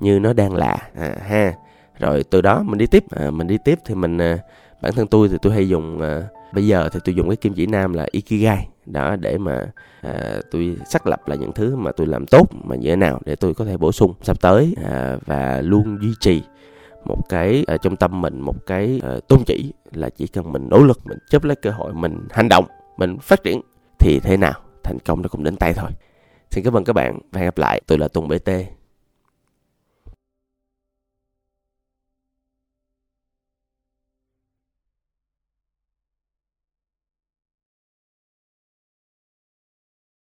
như 0.00 0.18
nó 0.18 0.32
đang 0.32 0.54
là. 0.54 0.76
À, 0.94 1.16
ha. 1.28 1.54
Rồi 1.98 2.24
từ 2.30 2.40
đó 2.40 2.62
mình 2.62 2.78
đi 2.78 2.86
tiếp. 2.86 3.04
À, 3.10 3.30
mình 3.30 3.46
đi 3.46 3.58
tiếp 3.64 3.78
thì 3.86 3.94
mình 3.94 4.18
à, 4.18 4.38
bản 4.82 4.92
thân 4.92 5.06
tôi 5.06 5.28
thì 5.28 5.36
tôi 5.42 5.52
hay 5.52 5.68
dùng 5.68 6.00
à, 6.00 6.22
bây 6.52 6.66
giờ 6.66 6.88
thì 6.92 7.00
tôi 7.04 7.14
dùng 7.14 7.28
cái 7.28 7.36
kim 7.36 7.54
chỉ 7.54 7.66
nam 7.66 7.92
là 7.92 8.06
ikigai. 8.10 8.68
Đó 8.86 9.16
để 9.16 9.38
mà 9.38 9.66
à, 10.00 10.40
tôi 10.50 10.76
xác 10.90 11.06
lập 11.06 11.28
là 11.28 11.36
những 11.36 11.52
thứ 11.52 11.76
mà 11.76 11.92
tôi 11.92 12.06
làm 12.06 12.26
tốt 12.26 12.50
mà 12.64 12.76
như 12.76 12.90
thế 12.90 12.96
nào 12.96 13.20
để 13.24 13.36
tôi 13.36 13.54
có 13.54 13.64
thể 13.64 13.76
bổ 13.76 13.92
sung 13.92 14.14
sắp 14.22 14.40
tới. 14.40 14.74
À, 14.84 15.16
và 15.26 15.60
luôn 15.64 15.98
duy 16.02 16.12
trì 16.20 16.42
một 17.06 17.28
cái 17.28 17.64
ờ, 17.66 17.74
uh, 17.74 17.82
trong 17.82 17.96
tâm 17.96 18.20
mình 18.20 18.40
một 18.40 18.66
cái 18.66 19.00
uh, 19.16 19.28
tôn 19.28 19.44
chỉ 19.46 19.72
là 19.92 20.10
chỉ 20.10 20.26
cần 20.26 20.52
mình 20.52 20.68
nỗ 20.68 20.78
lực 20.78 21.06
mình 21.06 21.18
chấp 21.30 21.44
lấy 21.44 21.56
cơ 21.56 21.70
hội 21.70 21.94
mình 21.94 22.28
hành 22.30 22.48
động 22.48 22.64
mình 22.96 23.18
phát 23.18 23.42
triển 23.42 23.60
thì 23.98 24.20
thế 24.20 24.36
nào 24.36 24.60
thành 24.82 24.98
công 25.04 25.22
nó 25.22 25.28
cũng 25.28 25.44
đến 25.44 25.56
tay 25.56 25.74
thôi. 25.74 25.90
Xin 26.50 26.64
cảm 26.64 26.76
ơn 26.76 26.84
các 26.84 26.92
bạn 26.92 27.18
và 27.32 27.40
hẹn 27.40 27.46
gặp 27.46 27.58
lại. 27.58 27.80
Tôi 27.86 27.98
là 27.98 28.08
tùng 28.08 28.28
bt 28.28 28.50